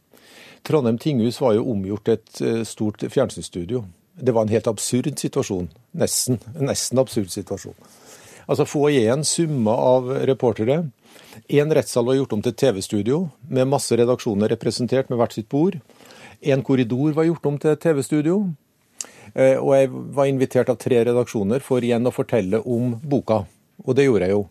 Trondheim 0.63 0.97
tinghus 0.97 1.41
var 1.41 1.57
jo 1.57 1.67
omgjort 1.71 2.09
et 2.11 2.41
eh, 2.41 2.63
stort 2.63 3.03
fjernsynsstudio. 3.11 3.83
Det 4.19 4.33
var 4.33 4.47
en 4.47 4.53
helt 4.55 4.67
absurd 4.67 5.19
situasjon. 5.19 5.69
Nesten. 5.99 6.39
En 6.55 6.71
nesten 6.71 6.99
absurd 6.99 7.29
situasjon. 7.33 7.75
Altså 8.47 8.65
Foajeen 8.67 9.25
summa 9.27 9.73
av 9.75 10.09
reportere. 10.29 10.85
Én 11.51 11.73
rettssal 11.73 12.07
var 12.07 12.15
gjort 12.15 12.33
om 12.37 12.43
til 12.43 12.55
TV-studio, 12.55 13.17
med 13.51 13.67
masse 13.67 13.95
redaksjoner 13.95 14.49
representert 14.53 15.11
med 15.11 15.19
hvert 15.19 15.35
sitt 15.35 15.49
bord. 15.51 15.77
En 16.41 16.63
korridor 16.63 17.13
var 17.17 17.27
gjort 17.27 17.45
om 17.49 17.59
til 17.59 17.75
TV-studio. 17.75 18.39
Eh, 19.33 19.57
og 19.59 19.73
jeg 19.75 19.91
var 19.91 20.29
invitert 20.31 20.71
av 20.71 20.79
tre 20.81 21.03
redaksjoner 21.09 21.63
for 21.63 21.83
igjen 21.83 22.07
å 22.07 22.15
fortelle 22.15 22.63
om 22.63 22.95
boka. 23.03 23.43
Og 23.85 23.97
det 23.97 24.07
gjorde 24.07 24.29
jeg 24.29 24.35
jo. 24.37 24.43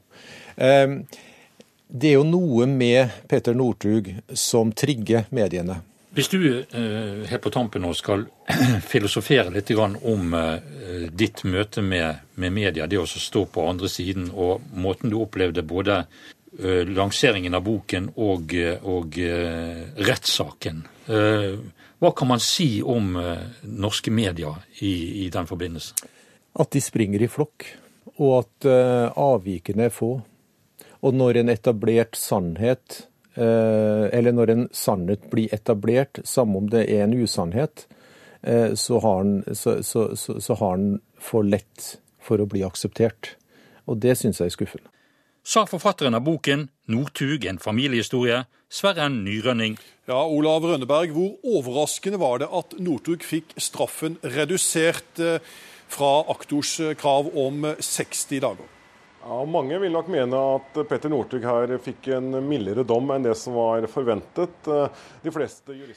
Ehm, 0.56 0.96
det 1.88 2.12
er 2.12 2.18
jo 2.18 2.28
noe 2.28 2.66
med 2.68 3.16
Peter 3.28 3.54
Northug 3.54 4.12
som 4.34 4.72
trigger 4.72 5.26
mediene. 5.30 5.80
Hvis 6.16 6.28
du 6.32 6.40
eh, 6.48 7.26
helt 7.28 7.42
på 7.44 7.50
tampen 7.52 7.82
nå 7.84 7.90
skal 7.92 8.22
filosofere 8.92 9.50
litt 9.52 9.68
om 9.76 10.32
eh, 10.32 11.08
ditt 11.12 11.42
møte 11.44 11.82
med, 11.84 12.24
media, 12.40 12.86
det 12.88 12.96
å 12.96 13.04
stå 13.04 13.42
på 13.52 13.66
andre 13.68 13.90
siden, 13.92 14.30
og 14.32 14.64
måten 14.72 15.12
du 15.12 15.18
opplevde 15.20 15.60
både 15.60 15.98
eh, 16.56 16.88
lanseringen 16.88 17.52
av 17.58 17.66
boken 17.66 18.08
og, 18.16 18.54
og 18.88 19.18
rettssaken. 20.08 20.78
Hva 21.06 22.10
kan 22.16 22.30
man 22.30 22.40
si 22.40 22.80
om 22.80 23.12
norske 23.62 24.10
medier 24.10 24.56
i, 24.80 25.26
i 25.26 25.28
den 25.32 25.46
forbindelse? 25.48 26.08
At 26.56 26.72
de 26.72 26.80
springer 26.80 27.22
i 27.22 27.28
flokk 27.28 27.68
og 28.16 28.32
at 28.38 28.68
avvikene 29.20 29.90
er 29.90 29.92
få. 29.92 30.14
Og 31.04 31.14
når 31.14 31.42
en 31.42 31.52
etablert 31.52 32.16
sannhet, 32.16 33.04
eller 33.36 34.32
når 34.32 34.52
en 34.52 34.66
sannhet 34.72 35.28
blir 35.32 35.52
etablert, 35.54 36.22
samme 36.24 36.62
om 36.62 36.70
det 36.72 36.86
er 36.88 37.04
en 37.04 37.16
usannhet, 37.16 37.86
uh, 38.46 38.72
så, 38.74 39.00
har 39.04 39.24
den, 39.24 39.54
så, 39.54 39.78
så, 39.84 40.08
så, 40.16 40.38
så 40.40 40.58
har 40.62 40.76
den 40.80 41.00
for 41.20 41.46
lett 41.46 41.96
for 42.22 42.42
å 42.42 42.48
bli 42.48 42.64
akseptert. 42.66 43.34
Og 43.86 44.00
det 44.02 44.16
syns 44.18 44.40
jeg 44.40 44.50
er 44.50 44.56
skuffende. 44.56 44.90
Sa 45.46 45.62
forfatteren 45.68 46.16
av 46.18 46.24
boken 46.26 46.66
'Northug 46.90 47.44
en 47.46 47.60
familiehistorie', 47.62 48.48
Sverre 48.66 49.06
Nyrønning. 49.12 49.76
Ja, 50.08 50.24
Olav 50.26 50.64
Rønneberg, 50.66 51.12
hvor 51.14 51.36
overraskende 51.46 52.18
var 52.18 52.40
det 52.42 52.48
at 52.50 52.74
Northug 52.82 53.22
fikk 53.22 53.54
straffen 53.62 54.18
redusert? 54.24 55.22
fra 55.88 56.24
aktors 56.32 56.80
krav 56.98 57.30
om 57.38 57.66
60 57.78 58.40
dager. 58.42 58.75
Ja, 59.28 59.44
Mange 59.44 59.78
vil 59.78 59.90
nok 59.90 60.06
mene 60.12 60.38
at 60.54 60.76
Petter 60.86 61.10
Northug 61.10 61.42
her 61.42 61.72
fikk 61.82 62.06
en 62.14 62.28
mildere 62.46 62.84
dom 62.86 63.10
enn 63.10 63.24
det 63.26 63.32
som 63.38 63.56
var 63.58 63.82
forventet. 63.90 64.68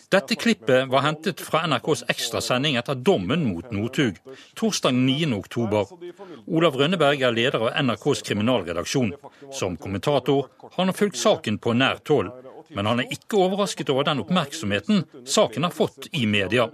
Dette 0.10 0.38
klippet 0.40 0.90
var 0.90 1.06
hentet 1.06 1.44
fra 1.46 1.62
NRKs 1.70 2.08
ekstrasending 2.10 2.80
etter 2.82 2.98
dommen 2.98 3.46
mot 3.52 3.70
Northug 3.76 4.18
torsdag 4.58 4.98
9.10. 4.98 6.42
Olav 6.48 6.82
Rønneberg 6.82 7.22
er 7.22 7.36
leder 7.38 7.68
av 7.68 7.78
NRKs 7.86 8.26
kriminalredaksjon. 8.32 9.14
Som 9.54 9.78
kommentator 9.78 10.50
har 10.66 10.80
han 10.82 10.98
fulgt 10.98 11.22
saken 11.22 11.62
på 11.62 11.78
nært 11.78 12.10
hold. 12.10 12.34
Men 12.74 12.90
han 12.90 13.02
er 13.02 13.14
ikke 13.14 13.38
overrasket 13.46 13.90
over 13.94 14.10
den 14.10 14.24
oppmerksomheten 14.26 15.06
saken 15.26 15.70
har 15.70 15.74
fått 15.74 16.10
i 16.18 16.26
media. 16.30 16.66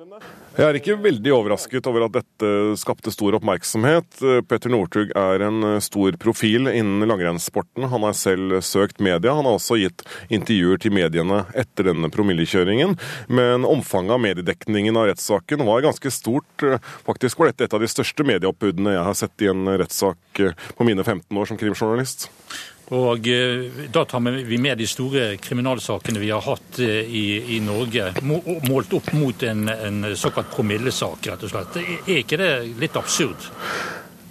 Jeg 0.56 0.72
er 0.72 0.78
ikke 0.80 0.96
veldig 1.04 1.32
overrasket 1.36 1.88
over 1.90 2.06
at 2.06 2.14
dette 2.16 2.50
skapte 2.80 3.12
stor 3.12 3.36
oppmerksomhet. 3.36 4.22
Petter 4.48 4.72
Northug 4.72 5.10
er 5.12 5.44
en 5.44 5.66
stor 5.84 6.16
profil 6.22 6.70
innen 6.72 7.04
langrennssporten. 7.12 7.90
Han 7.92 8.06
har 8.08 8.16
selv 8.16 8.62
søkt 8.64 9.04
media. 9.04 9.34
Han 9.36 9.44
har 9.50 9.58
også 9.58 9.76
gitt 9.82 10.06
intervjuer 10.32 10.80
til 10.80 10.96
mediene 10.96 11.42
etter 11.60 11.90
denne 11.90 12.08
promillekjøringen. 12.08 12.96
Men 13.28 13.68
omfanget 13.68 14.16
av 14.16 14.24
mediedekningen 14.24 14.96
av 14.96 15.10
rettssaken 15.10 15.66
var 15.68 15.84
ganske 15.84 16.14
stort. 16.16 16.64
Faktisk 17.04 17.42
var 17.42 17.52
dette 17.52 17.68
et 17.68 17.76
av 17.76 17.84
de 17.84 17.92
største 17.92 18.24
medieoppbudene 18.24 18.96
jeg 18.96 19.10
har 19.10 19.20
sett 19.26 19.44
i 19.44 19.52
en 19.52 19.68
rettssak 19.84 20.46
på 20.80 20.88
mine 20.88 21.04
15 21.04 21.36
år 21.36 21.52
som 21.52 21.60
krimjournalist. 21.60 22.30
Og 22.94 23.28
eh, 23.28 23.88
Da 23.90 24.06
tar 24.06 24.22
vi 24.46 24.58
med 24.62 24.78
de 24.78 24.88
store 24.88 25.38
kriminalsakene 25.42 26.22
vi 26.22 26.30
har 26.30 26.44
hatt 26.46 26.80
eh, 26.84 27.02
i, 27.02 27.26
i 27.58 27.60
Norge, 27.64 28.12
målt 28.22 28.94
opp 28.94 29.12
mot 29.18 29.44
en, 29.44 29.68
en 29.70 30.16
såkalt 30.16 30.54
promillesak, 30.54 31.26
rett 31.26 31.46
og 31.48 31.54
slett. 31.54 31.82
Er 32.06 32.22
ikke 32.22 32.42
det 32.42 32.52
litt 32.82 32.98
absurd? 33.00 33.50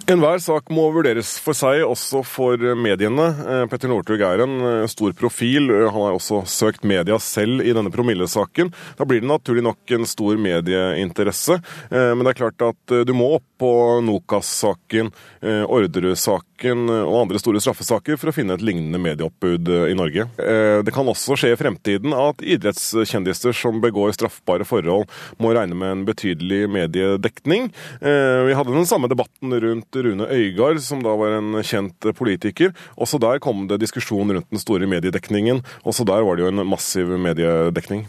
Enhver 0.05 0.37
sak 0.37 0.67
må 0.69 0.83
vurderes 0.93 1.31
for 1.41 1.57
seg, 1.57 1.79
også 1.81 2.21
for 2.29 2.61
mediene. 2.77 3.25
Eh, 3.41 3.63
Petter 3.71 3.89
Northug 3.91 4.21
er 4.23 4.45
en 4.45 4.87
stor 4.91 5.15
profil. 5.17 5.67
Han 5.81 5.97
har 5.97 6.15
også 6.15 6.43
søkt 6.47 6.85
media 6.87 7.17
selv 7.19 7.65
i 7.65 7.73
denne 7.75 7.91
promillesaken. 7.91 8.71
Da 8.95 9.09
blir 9.09 9.23
det 9.25 9.31
naturlig 9.33 9.65
nok 9.65 9.95
en 9.97 10.07
stor 10.07 10.39
medieinteresse. 10.39 11.59
Men 11.89 12.23
det 12.23 12.35
er 12.35 12.39
klart 12.43 12.67
at 12.69 12.95
du 13.07 13.15
må 13.17 13.33
opp 13.39 13.47
på 13.59 13.71
Nokas-saken, 14.05 15.09
Orderud-saken 15.41 16.54
saken 16.55 16.89
og 16.89 17.25
andre 17.25 17.39
store 17.39 17.59
straffesaker 17.59 18.17
for 18.17 18.29
å 18.29 18.33
finne 18.33 18.55
et 18.55 18.63
lignende 18.63 18.99
medieoppbud 18.99 19.67
eh, 19.69 19.91
i 19.91 19.95
Norge. 19.95 20.27
Eh, 20.39 20.83
det 20.83 20.93
kan 20.93 21.07
også 21.07 21.35
skje 21.35 21.53
i 21.53 21.57
fremtiden 21.59 22.13
at 22.13 22.41
idrettskjendiser 22.41 23.53
som 23.53 23.81
begår 23.81 24.13
straffbare 24.15 24.65
forhold, 24.65 25.07
må 25.37 25.53
regne 25.53 25.75
med 25.75 25.91
en 25.91 26.05
betydelig 26.05 26.69
mediedekning. 26.69 27.71
Eh, 28.01 28.45
vi 28.47 28.55
hadde 28.55 28.75
den 28.75 28.87
samme 28.87 29.09
debatten 29.11 29.51
rundt 29.51 29.95
Rune 29.95 30.27
Øygard, 30.29 30.79
som 30.81 31.03
da 31.03 31.15
var 31.15 31.39
en 31.39 31.61
kjent 31.61 31.99
politiker. 32.15 32.73
Også 32.97 33.19
der 33.19 33.39
kom 33.39 33.67
det 33.67 33.81
diskusjon 33.83 34.31
rundt 34.31 34.49
den 34.49 34.61
store 34.61 34.87
mediedekningen. 34.87 35.63
Også 35.83 36.05
der 36.07 36.23
var 36.23 36.35
det 36.35 36.45
jo 36.45 36.53
en 36.53 36.65
massiv 36.67 37.11
mediedekning. 37.19 38.07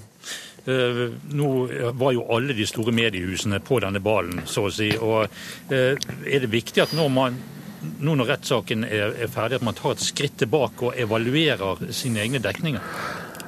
Nå 0.66 1.48
var 1.94 2.10
jo 2.10 2.24
alle 2.34 2.54
de 2.58 2.64
store 2.66 2.90
mediehusene 2.90 3.60
på 3.62 3.78
denne 3.84 4.00
ballen, 4.02 4.40
så 4.50 4.64
å 4.66 4.72
si. 4.74 4.88
Og 4.98 5.30
er 5.70 6.40
det 6.42 6.50
viktig 6.50 6.82
at 6.82 6.94
når 6.96 7.12
man 7.14 7.36
nå 8.00 8.16
når 8.18 8.32
rettssaken 8.34 8.86
er, 8.88 9.14
er 9.26 9.30
ferdig, 9.32 9.60
at 9.60 9.66
man 9.66 9.76
tar 9.76 9.96
et 9.96 10.04
skritt 10.04 10.36
tilbake 10.42 10.90
og 10.90 10.98
evaluerer 11.00 11.86
sine 11.94 12.24
egne 12.24 12.42
dekninger? 12.42 12.82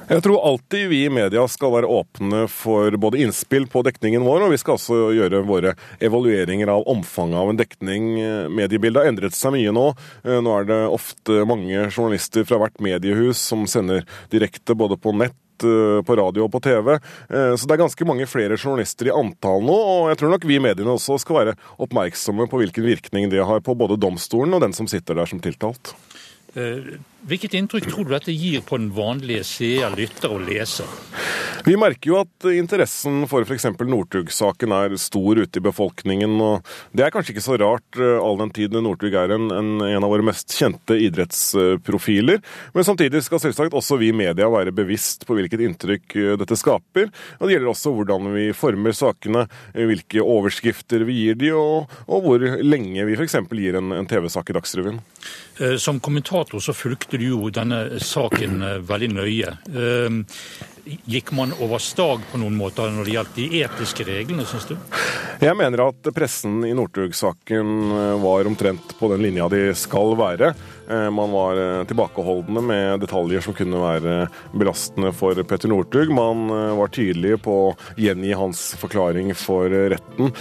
Jeg 0.09 0.23
tror 0.25 0.41
alltid 0.41 0.87
vi 0.89 1.03
i 1.05 1.09
media 1.13 1.43
skal 1.45 1.69
være 1.75 1.89
åpne 1.93 2.47
for 2.49 2.95
både 2.97 3.19
innspill 3.21 3.67
på 3.69 3.83
dekningen 3.85 4.23
vår, 4.25 4.47
og 4.47 4.55
vi 4.55 4.57
skal 4.57 4.79
også 4.79 4.97
gjøre 5.13 5.43
våre 5.45 5.75
evalueringer 6.01 6.71
av 6.73 6.87
omfanget 6.89 7.37
av 7.37 7.51
en 7.51 7.59
dekning. 7.59 8.07
Mediebildet 8.57 9.03
har 9.03 9.11
endret 9.11 9.37
seg 9.37 9.53
mye 9.53 9.75
nå. 9.75 9.83
Nå 10.25 10.55
er 10.55 10.65
det 10.71 10.79
ofte 10.89 11.43
mange 11.45 11.85
journalister 11.91 12.47
fra 12.49 12.57
hvert 12.63 12.81
mediehus 12.81 13.43
som 13.51 13.69
sender 13.69 14.01
direkte 14.33 14.73
både 14.73 14.97
på 14.97 15.13
nett 15.13 15.37
Eh, 15.63 16.01
på 16.05 16.15
radio 16.15 16.45
og 16.45 16.51
på 16.53 16.61
TV. 16.63 16.93
Eh, 17.29 17.53
så 17.55 17.67
det 17.67 17.75
er 17.75 17.83
ganske 17.83 18.07
mange 18.07 18.27
flere 18.29 18.57
journalister 18.57 19.09
i 19.09 19.15
antall 19.15 19.63
nå, 19.65 19.75
og 19.75 20.09
jeg 20.11 20.19
tror 20.21 20.33
nok 20.33 20.47
vi 20.47 20.59
mediene 20.63 20.95
også 20.95 21.19
skal 21.21 21.39
være 21.39 21.55
oppmerksomme 21.81 22.47
på 22.49 22.61
hvilken 22.61 22.85
virkning 22.85 23.29
det 23.31 23.43
har 23.45 23.63
på 23.65 23.75
både 23.77 23.99
domstolen 23.99 24.55
og 24.55 24.63
den 24.63 24.75
som 24.75 24.89
sitter 24.89 25.19
der 25.19 25.29
som 25.29 25.41
tiltalt. 25.43 25.93
Hvilket 27.27 27.53
inntrykk 27.59 27.89
tror 27.91 28.07
du 28.07 28.13
dette 28.13 28.31
gir 28.31 28.61
på 28.63 28.77
den 28.79 28.91
vanlige 28.95 29.43
seer, 29.43 29.91
lytter 29.97 30.31
og 30.31 30.45
leser? 30.47 30.87
Vi 31.65 31.75
merker 31.77 32.11
jo 32.11 32.19
at 32.21 32.45
interessen 32.53 33.25
for 33.29 33.43
f.eks. 33.43 33.65
Northug-saken 33.83 34.71
er 34.73 34.95
stor 35.01 35.41
ute 35.41 35.59
i 35.59 35.63
befolkningen. 35.63 36.37
og 36.39 36.69
Det 36.95 37.03
er 37.03 37.11
kanskje 37.13 37.33
ikke 37.35 37.43
så 37.43 37.57
rart, 37.59 37.99
eh, 37.99 38.15
all 38.15 38.39
den 38.39 38.53
tid 38.55 38.77
Northug 38.79 39.13
er 39.13 39.33
en, 39.35 39.49
en, 39.51 39.71
en, 39.83 40.05
av 40.05 40.11
våre 40.11 40.23
mest 40.25 40.55
kjente 40.55 40.95
idrettsprofiler. 40.95 42.39
Men 42.73 42.87
samtidig 42.87 43.21
skal 43.25 43.43
selvsagt 43.43 43.75
også 43.75 43.99
vi 43.99 44.13
i 44.13 44.15
media 44.15 44.47
være 44.49 44.73
bevisst 44.75 45.27
på 45.27 45.35
hvilket 45.35 45.65
inntrykk 45.65 46.15
eh, 46.15 46.37
dette 46.39 46.57
skaper. 46.59 47.11
og 47.39 47.45
Det 47.45 47.57
gjelder 47.57 47.73
også 47.73 47.93
hvordan 47.97 48.31
vi 48.37 48.47
former 48.55 48.95
sakene, 48.95 49.45
eh, 49.73 49.83
hvilke 49.89 50.23
overskrifter 50.23 51.03
vi 51.09 51.19
gir 51.25 51.39
de, 51.43 51.51
og, 51.57 51.91
og 52.07 52.23
hvor 52.23 52.47
lenge 52.63 53.03
vi 53.09 53.19
f.eks. 53.19 53.35
gir 53.51 53.81
en, 53.81 53.91
en 53.99 54.07
TV-sak 54.09 54.49
i 54.49 54.57
Dagsrevyen. 54.57 55.03
Som 55.75 55.97
kommentator 55.99 56.61
så 56.63 56.71
fulgte 56.71 57.08
du 57.17 57.25
jo 57.25 57.49
denne 57.53 57.99
saken 58.03 58.61
veldig 58.85 59.09
nøye. 59.15 59.53
Gikk 60.85 61.31
man 61.31 61.53
over 61.61 61.81
stag 61.81 62.23
på 62.31 62.39
noen 62.41 62.55
måter 62.57 62.91
når 62.93 63.07
det 63.07 63.13
gjaldt 63.15 63.37
de 63.37 63.47
etiske 63.61 64.05
reglene, 64.07 64.45
syns 64.47 64.67
du? 64.69 64.75
Jeg 65.39 65.55
mener 65.55 65.85
at 65.85 66.09
pressen 66.15 66.57
i 66.67 66.73
Northug-saken 66.75 67.69
eh, 67.95 68.15
var 68.19 68.49
omtrent 68.49 68.95
på 68.99 69.09
den 69.13 69.23
linja 69.23 69.47
de 69.51 69.61
skal 69.77 70.15
være. 70.19 70.51
Eh, 70.89 71.05
man 71.15 71.31
var 71.31 71.59
eh, 71.61 71.83
tilbakeholdne 71.87 72.63
med 72.65 73.03
detaljer 73.05 73.45
som 73.45 73.55
kunne 73.55 73.79
være 73.79 74.15
belastende 74.51 75.13
for 75.15 75.39
Petter 75.47 75.71
Northug. 75.71 76.11
Man 76.15 76.47
var 76.79 76.91
tydelig 76.95 77.37
på 77.45 77.55
å 77.69 77.75
gjengi 77.99 78.33
hans 78.35 78.63
forklaring 78.79 79.31
for 79.37 79.71
retten 79.71 80.33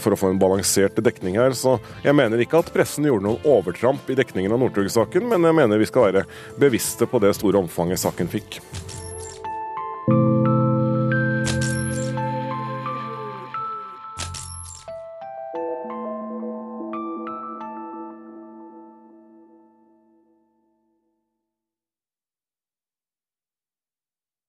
for 0.00 0.14
å 0.14 0.18
få 0.18 0.30
en 0.32 0.40
balansert 0.40 0.98
dekning 1.04 1.36
her. 1.38 1.54
Så 1.56 1.76
jeg 2.04 2.16
mener 2.16 2.40
ikke 2.42 2.62
at 2.62 2.72
pressen 2.74 3.06
gjorde 3.08 3.26
noen 3.26 3.48
overtramp 3.48 4.08
i 4.08 4.16
dekningen 4.18 4.54
av 4.54 4.62
Northug-saken, 4.64 5.28
men 5.32 5.44
jeg 5.48 5.58
mener 5.60 5.82
vi 5.82 5.90
skal 5.90 6.08
være 6.08 6.24
bevisste 6.60 7.08
på 7.10 7.20
det 7.22 7.34
store 7.36 7.60
omfanget 7.60 8.02
saken 8.06 8.32
fikk. 8.32 8.62